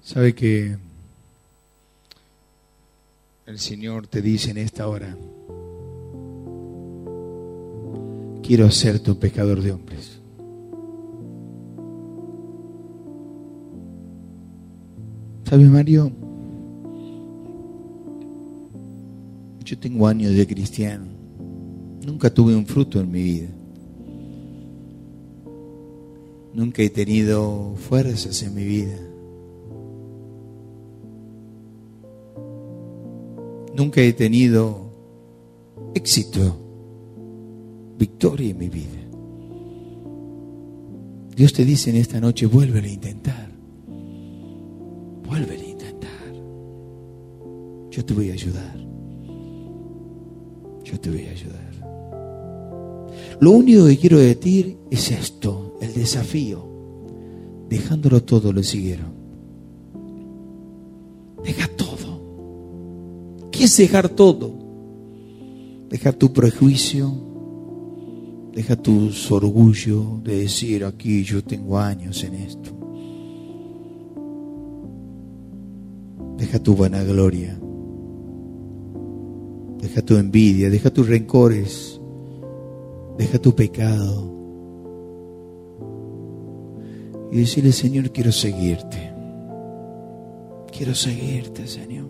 ¿Sabe 0.00 0.32
que 0.32 0.76
el 3.46 3.58
Señor 3.58 4.06
te 4.06 4.22
dice 4.22 4.52
en 4.52 4.58
esta 4.58 4.86
hora, 4.86 5.16
quiero 8.44 8.70
ser 8.70 9.00
tu 9.00 9.18
pecador 9.18 9.60
de 9.60 9.72
hombres? 9.72 10.19
¿Sabe, 15.50 15.64
Mario? 15.64 16.12
Yo 19.64 19.78
tengo 19.80 20.06
años 20.06 20.32
de 20.36 20.46
cristiano. 20.46 21.06
Nunca 22.06 22.32
tuve 22.32 22.54
un 22.54 22.64
fruto 22.64 23.00
en 23.00 23.10
mi 23.10 23.20
vida. 23.20 23.48
Nunca 26.54 26.82
he 26.82 26.88
tenido 26.88 27.74
fuerzas 27.74 28.44
en 28.44 28.54
mi 28.54 28.62
vida. 28.62 28.96
Nunca 33.74 34.02
he 34.02 34.12
tenido 34.12 34.92
éxito, 35.96 36.56
victoria 37.98 38.50
en 38.50 38.58
mi 38.58 38.68
vida. 38.68 39.00
Dios 41.34 41.52
te 41.52 41.64
dice 41.64 41.90
en 41.90 41.96
esta 41.96 42.20
noche, 42.20 42.46
vuelve 42.46 42.78
a 42.78 42.86
intentar. 42.86 43.49
Vuelve 45.30 45.54
a 45.54 45.64
intentar. 45.64 46.32
Yo 47.88 48.04
te 48.04 48.14
voy 48.14 48.30
a 48.30 48.32
ayudar. 48.32 48.76
Yo 50.82 50.98
te 50.98 51.08
voy 51.08 51.26
a 51.26 51.30
ayudar. 51.30 51.70
Lo 53.38 53.52
único 53.52 53.86
que 53.86 53.96
quiero 53.96 54.18
decir 54.18 54.76
es 54.90 55.12
esto, 55.12 55.78
el 55.80 55.94
desafío. 55.94 56.66
Dejándolo 57.68 58.24
todo 58.24 58.52
lo 58.52 58.60
siguieron. 58.64 59.12
Deja 61.44 61.68
todo. 61.76 63.50
¿Qué 63.52 63.64
es 63.64 63.76
dejar 63.76 64.08
todo? 64.08 64.52
Dejar 65.88 66.14
tu 66.14 66.32
prejuicio, 66.32 67.12
deja 68.52 68.74
tu 68.74 69.10
orgullo 69.30 70.20
de 70.24 70.38
decir 70.38 70.84
aquí 70.84 71.22
yo 71.22 71.44
tengo 71.44 71.78
años 71.78 72.24
en 72.24 72.34
esto. 72.34 72.79
Deja 76.50 76.64
tu 76.64 76.74
vanagloria, 76.74 77.56
deja 79.80 80.02
tu 80.02 80.16
envidia, 80.16 80.68
deja 80.68 80.90
tus 80.90 81.06
rencores, 81.06 82.00
Deja 83.16 83.38
tu 83.38 83.54
pecado. 83.54 84.34
Y 87.30 87.36
decirle, 87.36 87.70
Señor, 87.70 88.10
quiero 88.10 88.32
seguirte. 88.32 89.12
Quiero 90.76 90.92
seguirte, 90.92 91.68
Señor. 91.68 92.08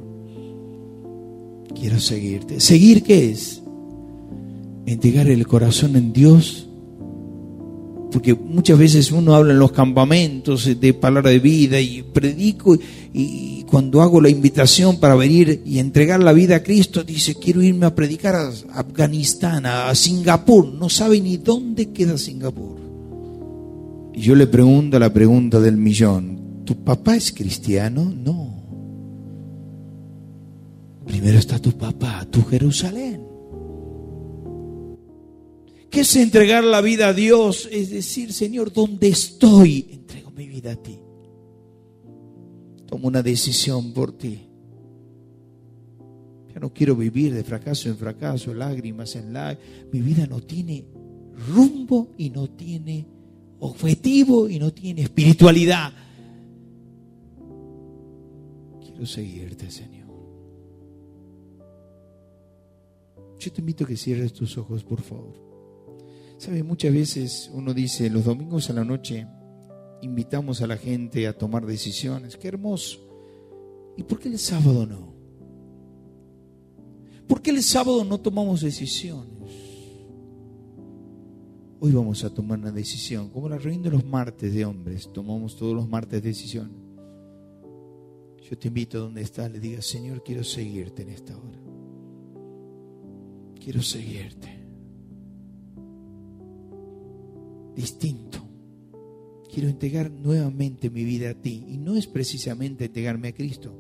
Quiero 1.75 2.01
seguirte. 2.01 2.61
¿Seguir 2.61 3.03
qué 3.03 3.31
es? 3.31 3.63
Entregar 4.87 5.27
el 5.27 5.47
corazón 5.47 5.97
en 5.97 6.15
Dios 6.15 6.70
porque 8.11 8.35
muchas 8.35 8.79
veces 8.79 9.13
uno 9.13 9.35
habla 9.35 9.53
en 9.53 9.59
los 9.59 9.73
campamentos 9.73 10.81
de 10.81 10.95
palabra 10.95 11.31
de 11.31 11.39
vida 11.39 11.81
y 11.81 12.03
predico 12.03 12.77
y 13.13 13.63
cuando 13.71 14.03
hago 14.03 14.21
la 14.21 14.29
invitación 14.29 14.99
para 14.99 15.15
venir 15.15 15.63
y 15.65 15.79
entregar 15.79 16.21
la 16.21 16.33
vida 16.33 16.57
a 16.57 16.63
Cristo, 16.63 17.05
dice, 17.05 17.37
quiero 17.37 17.63
irme 17.63 17.87
a 17.87 17.95
predicar 17.95 18.35
a 18.35 18.51
Afganistán, 18.75 19.65
a 19.65 19.95
Singapur, 19.95 20.67
no 20.67 20.89
sabe 20.89 21.21
ni 21.21 21.37
dónde 21.37 21.91
queda 21.91 22.19
Singapur. 22.19 22.79
Y 24.13 24.21
yo 24.23 24.35
le 24.35 24.49
pregunto 24.49 24.99
la 24.99 25.13
pregunta 25.13 25.61
del 25.61 25.77
millón, 25.77 26.65
¿tu 26.65 26.83
papá 26.83 27.15
es 27.15 27.33
cristiano? 27.33 28.13
No. 28.13 28.61
Primero 31.07 31.39
está 31.39 31.59
tu 31.59 31.73
papá, 31.73 32.27
tu 32.31 32.45
Jerusalén. 32.45 33.30
¿Qué 35.91 36.01
es 36.01 36.15
entregar 36.15 36.63
la 36.63 36.81
vida 36.81 37.09
a 37.09 37.13
Dios? 37.13 37.69
Es 37.71 37.91
decir, 37.91 38.33
Señor, 38.33 38.73
¿dónde 38.73 39.09
estoy? 39.09 39.89
Entrego 39.91 40.31
mi 40.31 40.47
vida 40.47 40.73
a 40.73 40.77
ti. 40.77 41.01
Tomo 42.87 43.09
una 43.09 43.23
decisión 43.23 43.93
por 43.93 44.13
ti. 44.13 44.47
Ya 46.55 46.61
no 46.61 46.73
quiero 46.73 46.95
vivir 46.95 47.35
de 47.35 47.43
fracaso 47.43 47.89
en 47.89 47.97
fracaso, 47.97 48.55
lágrimas 48.55 49.17
en 49.17 49.33
lágrimas. 49.33 49.69
Mi 49.93 50.01
vida 50.01 50.27
no 50.29 50.41
tiene 50.41 50.85
rumbo 51.49 52.13
y 52.17 52.31
no 52.31 52.49
tiene 52.49 53.07
objetivo 53.59 54.49
y 54.49 54.61
no 54.61 54.73
tiene 54.73 55.03
espiritualidad. 55.03 55.93
Quiero 58.81 59.07
seguirte, 59.07 59.69
Señor. 59.73 60.09
Yo 63.41 63.53
te 63.53 63.61
invito 63.61 63.85
a 63.85 63.87
que 63.89 63.97
cierres 63.97 64.33
tus 64.33 64.57
ojos, 64.57 64.85
por 64.85 65.01
favor. 65.01 65.50
¿Sabe? 66.41 66.63
Muchas 66.63 66.95
veces 66.95 67.51
uno 67.53 67.75
dice, 67.75 68.09
los 68.09 68.25
domingos 68.25 68.71
a 68.71 68.73
la 68.73 68.83
noche 68.83 69.27
invitamos 70.01 70.63
a 70.63 70.67
la 70.67 70.79
gente 70.79 71.27
a 71.27 71.37
tomar 71.37 71.67
decisiones. 71.67 72.39
Qué 72.39 72.49
hermoso. 72.49 72.99
¿Y 73.99 74.05
por 74.05 74.19
qué 74.19 74.31
el 74.31 74.39
sábado 74.39 74.87
no? 74.87 75.13
¿Por 77.29 77.43
qué 77.43 77.51
el 77.51 77.63
sábado 77.63 78.07
no 78.07 78.19
tomamos 78.19 78.63
decisiones? 78.63 79.53
Hoy 81.79 81.93
vamos 81.93 82.25
a 82.25 82.33
tomar 82.33 82.59
una 82.59 82.73
decisión, 82.73 83.29
como 83.29 83.51
la 83.51 83.59
reunión 83.59 83.83
de 83.83 83.91
los 83.91 84.05
martes 84.07 84.55
de 84.55 84.65
hombres, 84.65 85.13
tomamos 85.13 85.57
todos 85.57 85.75
los 85.75 85.87
martes 85.91 86.23
decisión. 86.23 86.73
Yo 88.51 88.57
te 88.57 88.69
invito 88.69 88.97
a 88.97 89.03
donde 89.03 89.21
estás, 89.21 89.53
le 89.53 89.61
digas, 89.61 89.85
Señor, 89.85 90.23
quiero 90.25 90.43
seguirte 90.43 91.03
en 91.03 91.11
esta 91.11 91.37
hora. 91.37 91.61
Quiero 93.63 93.83
seguirte. 93.83 94.60
Distinto. 97.75 98.39
Quiero 99.53 99.69
entregar 99.69 100.11
nuevamente 100.11 100.91
mi 100.91 101.05
vida 101.05 101.31
a 101.31 101.35
ti. 101.35 101.65
Y 101.69 101.77
no 101.77 101.97
es 101.97 102.07
precisamente 102.07 102.87
entregarme 102.87 103.29
a 103.29 103.33
Cristo, 103.33 103.75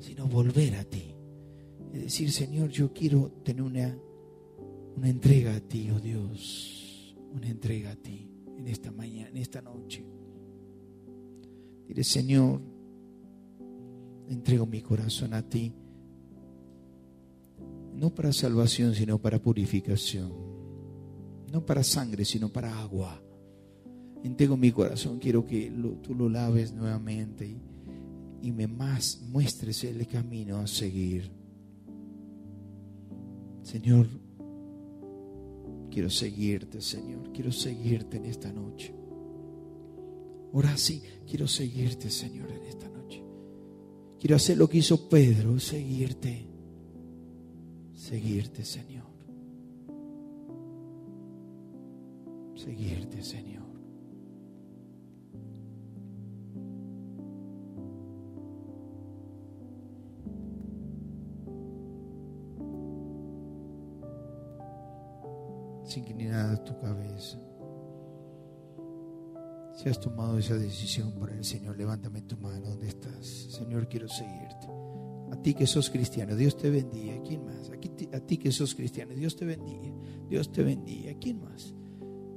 sino 0.00 0.26
volver 0.26 0.76
a 0.76 0.84
ti. 0.84 1.14
Es 1.92 2.02
decir, 2.02 2.32
Señor, 2.32 2.70
yo 2.70 2.92
quiero 2.92 3.30
tener 3.44 3.62
una, 3.62 3.96
una 4.96 5.08
entrega 5.08 5.54
a 5.54 5.60
ti, 5.60 5.90
oh 5.90 6.00
Dios. 6.00 7.16
Una 7.32 7.48
entrega 7.48 7.92
a 7.92 7.96
ti 7.96 8.28
en 8.58 8.66
esta 8.66 8.90
mañana, 8.90 9.28
en 9.28 9.36
esta 9.36 9.62
noche. 9.62 10.04
Dile, 11.86 12.04
Señor, 12.04 12.60
entrego 14.28 14.66
mi 14.66 14.80
corazón 14.82 15.34
a 15.34 15.48
ti. 15.48 15.72
No 17.94 18.14
para 18.14 18.32
salvación, 18.32 18.94
sino 18.94 19.20
para 19.20 19.40
purificación 19.40 20.49
no 21.50 21.64
para 21.64 21.82
sangre, 21.82 22.24
sino 22.24 22.48
para 22.48 22.80
agua. 22.80 23.20
Entrego 24.22 24.56
mi 24.56 24.70
corazón, 24.70 25.18
quiero 25.18 25.44
que 25.44 25.72
tú 26.02 26.14
lo 26.14 26.28
laves 26.28 26.72
nuevamente 26.72 27.46
y, 28.42 28.52
me 28.52 28.66
más 28.66 29.20
muestres 29.30 29.84
el 29.84 30.06
camino 30.06 30.58
a 30.58 30.66
seguir. 30.66 31.30
Señor, 33.62 34.08
quiero 35.90 36.10
seguirte, 36.10 36.80
Señor, 36.80 37.32
quiero 37.32 37.52
seguirte 37.52 38.16
en 38.16 38.26
esta 38.26 38.52
noche. 38.52 38.94
Ahora 40.52 40.76
sí, 40.76 41.02
quiero 41.26 41.46
seguirte, 41.46 42.10
Señor, 42.10 42.50
en 42.50 42.64
esta 42.64 42.88
noche. 42.88 43.22
Quiero 44.18 44.36
hacer 44.36 44.58
lo 44.58 44.68
que 44.68 44.78
hizo 44.78 45.08
Pedro, 45.08 45.58
seguirte, 45.60 46.46
seguirte, 47.94 48.64
Señor. 48.64 49.09
Seguirte, 52.60 53.22
Señor. 53.22 53.60
Sin 65.84 66.04
inclinada 66.04 66.62
tu 66.62 66.78
cabeza. 66.78 67.38
Si 69.74 69.88
has 69.88 69.98
tomado 69.98 70.38
esa 70.38 70.56
decisión 70.56 71.12
por 71.12 71.30
el 71.30 71.42
Señor, 71.42 71.78
levántame 71.78 72.20
tu 72.22 72.36
mano 72.36 72.68
donde 72.68 72.88
estás. 72.88 73.26
Señor, 73.26 73.88
quiero 73.88 74.06
seguirte. 74.06 74.68
A 75.32 75.42
ti 75.42 75.54
que 75.54 75.66
sos 75.66 75.88
cristiano, 75.88 76.36
Dios 76.36 76.56
te 76.56 76.68
bendiga. 76.68 77.20
¿Quién 77.22 77.44
más? 77.44 77.70
a 78.12 78.20
ti 78.20 78.36
que 78.36 78.52
sos 78.52 78.74
cristiano, 78.74 79.14
Dios 79.14 79.36
te 79.36 79.46
bendiga. 79.46 79.92
Dios 80.28 80.52
te 80.52 80.62
bendiga. 80.62 81.14
¿Quién 81.18 81.40
más? 81.40 81.74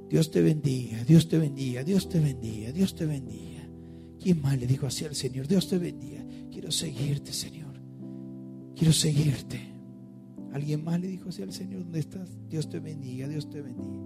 Dios 0.08 0.30
te 0.30 0.42
bendiga, 0.42 1.02
Dios 1.04 1.28
te 1.28 1.38
bendiga, 1.38 1.82
Dios 1.82 2.08
te 2.08 2.20
bendiga, 2.20 2.72
Dios 2.72 2.94
te 2.94 3.06
bendiga. 3.06 3.68
¿Quién 4.20 4.40
más 4.40 4.58
le 4.58 4.66
dijo 4.66 4.86
así 4.86 5.04
al 5.04 5.14
Señor? 5.14 5.46
Dios 5.46 5.68
te 5.68 5.78
bendiga. 5.78 6.24
Quiero 6.50 6.70
seguirte, 6.70 7.32
Señor. 7.32 7.80
Quiero 8.74 8.92
seguirte. 8.92 9.60
¿Alguien 10.52 10.84
más 10.84 11.00
le 11.00 11.08
dijo 11.08 11.28
así 11.28 11.42
al 11.42 11.52
Señor? 11.52 11.82
¿Dónde 11.82 12.00
estás? 12.00 12.30
Dios 12.48 12.68
te 12.70 12.80
bendiga, 12.80 13.28
Dios 13.28 13.50
te 13.50 13.60
bendiga. 13.60 14.02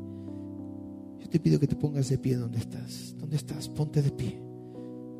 Yo 1.20 1.28
te 1.28 1.40
pido 1.40 1.60
que 1.60 1.66
te 1.66 1.76
pongas 1.76 2.08
de 2.08 2.18
pie 2.18 2.36
donde 2.36 2.58
estás. 2.58 3.14
¿Dónde 3.18 3.36
estás? 3.36 3.68
Ponte 3.68 4.02
de 4.02 4.10
pie. 4.10 4.40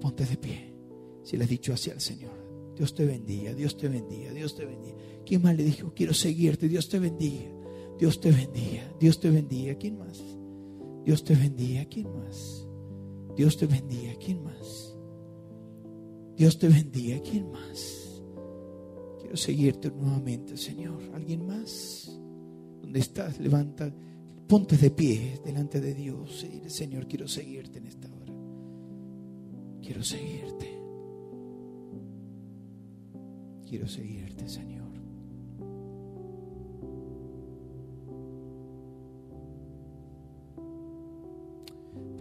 Ponte 0.01 0.25
de 0.25 0.37
pie. 0.37 0.75
Si 1.23 1.37
le 1.37 1.45
has 1.45 1.51
dicho 1.51 1.73
así 1.73 1.91
al 1.91 2.01
Señor. 2.01 2.75
Dios 2.75 2.95
te 2.95 3.05
bendiga, 3.05 3.53
Dios 3.55 3.77
te 3.77 3.89
bendiga, 3.89 4.33
Dios 4.33 4.55
te 4.55 4.65
bendiga. 4.65 4.97
¿Quién 5.27 5.43
más 5.43 5.57
le 5.57 5.65
dijo? 5.65 5.93
Quiero 5.95 6.15
seguirte, 6.15 6.69
Dios 6.69 6.89
te 6.89 6.99
bendiga. 6.99 7.51
Dios 7.99 8.21
te 8.21 8.31
bendiga, 8.31 8.95
Dios 9.01 9.19
te 9.21 9.31
bendiga. 9.31 9.75
¿Quién 9.75 9.99
más? 9.99 10.38
Dios 11.09 11.25
te 11.25 11.35
bendiga. 11.35 11.87
¿Quién 11.87 12.15
más? 12.15 12.69
Dios 13.35 13.57
te 13.57 13.65
bendiga. 13.65 14.13
¿Quién 14.23 14.45
más? 14.45 14.95
Dios 16.37 16.59
te 16.59 16.69
bendiga. 16.69 17.19
¿Quién 17.23 17.51
más? 17.51 18.23
Quiero 19.19 19.35
seguirte 19.35 19.91
nuevamente, 19.91 20.59
Señor. 20.59 21.01
¿Alguien 21.15 21.47
más? 21.47 22.21
¿Dónde 22.83 22.99
estás? 22.99 23.41
Levanta, 23.41 23.91
ponte 24.47 24.77
de 24.77 24.91
pie 24.91 25.41
delante 25.43 25.81
de 25.81 25.95
Dios 25.95 26.45
y 26.45 26.49
dile, 26.49 26.69
Señor, 26.69 27.09
quiero 27.09 27.27
seguirte 27.27 27.79
en 27.79 27.87
esta 27.87 28.07
hora. 28.15 28.35
Quiero 29.81 30.05
seguirte. 30.05 30.79
Quiero 33.67 33.89
seguirte, 33.89 34.47
Señor. 34.47 34.78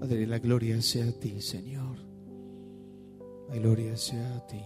Padre, 0.08 0.26
la 0.26 0.40
gloria 0.40 0.82
sea 0.82 1.06
a 1.06 1.12
ti, 1.12 1.42
Señor. 1.42 1.98
La 3.50 3.58
gloria 3.58 3.98
sea 3.98 4.38
a 4.38 4.48
ti. 4.48 4.62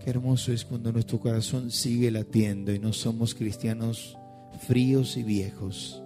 Qué 0.00 0.10
hermoso 0.10 0.52
es 0.52 0.64
cuando 0.64 0.90
nuestro 0.90 1.20
corazón 1.20 1.70
sigue 1.70 2.10
latiendo 2.10 2.74
y 2.74 2.80
no 2.80 2.92
somos 2.92 3.32
cristianos 3.36 4.18
fríos 4.66 5.16
y 5.16 5.22
viejos, 5.22 6.02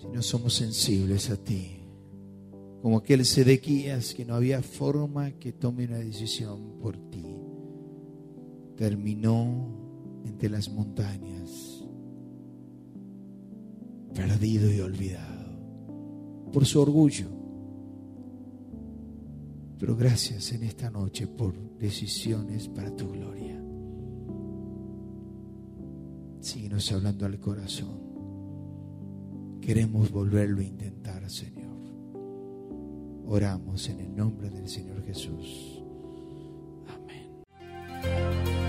sino 0.00 0.20
somos 0.20 0.54
sensibles 0.54 1.30
a 1.30 1.36
ti. 1.36 1.76
Como 2.82 2.98
aquel 2.98 3.24
Sedequías 3.24 4.14
que 4.14 4.24
no 4.24 4.34
había 4.34 4.62
forma 4.62 5.30
que 5.30 5.52
tome 5.52 5.84
una 5.84 5.98
decisión 5.98 6.80
por 6.80 6.96
ti. 7.08 7.36
Terminó 8.76 9.87
entre 10.24 10.48
las 10.48 10.70
montañas, 10.70 11.84
perdido 14.14 14.72
y 14.72 14.80
olvidado 14.80 15.38
por 16.52 16.64
su 16.64 16.80
orgullo 16.80 17.38
pero 19.78 19.96
gracias 19.96 20.52
en 20.52 20.64
esta 20.64 20.90
noche 20.90 21.28
por 21.28 21.54
decisiones 21.78 22.68
para 22.68 22.94
tu 22.94 23.10
gloria. 23.12 23.62
Síguenos 26.40 26.90
hablando 26.90 27.26
al 27.26 27.38
corazón. 27.38 28.08
Queremos 29.60 30.10
volverlo 30.10 30.60
a 30.60 30.64
intentar, 30.64 31.30
Señor. 31.30 31.78
Oramos 33.26 33.88
en 33.88 34.00
el 34.00 34.16
nombre 34.16 34.50
del 34.50 34.68
Señor 34.68 35.04
Jesús. 35.04 35.77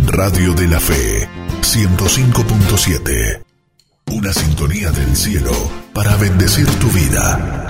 Radio 0.07 0.53
de 0.53 0.67
la 0.67 0.81
Fe 0.81 1.29
105.7. 1.61 3.41
Una 4.07 4.33
sintonía 4.33 4.91
del 4.91 5.15
cielo 5.15 5.53
para 5.93 6.17
bendecir 6.17 6.67
tu 6.71 6.89
vida. 6.89 7.60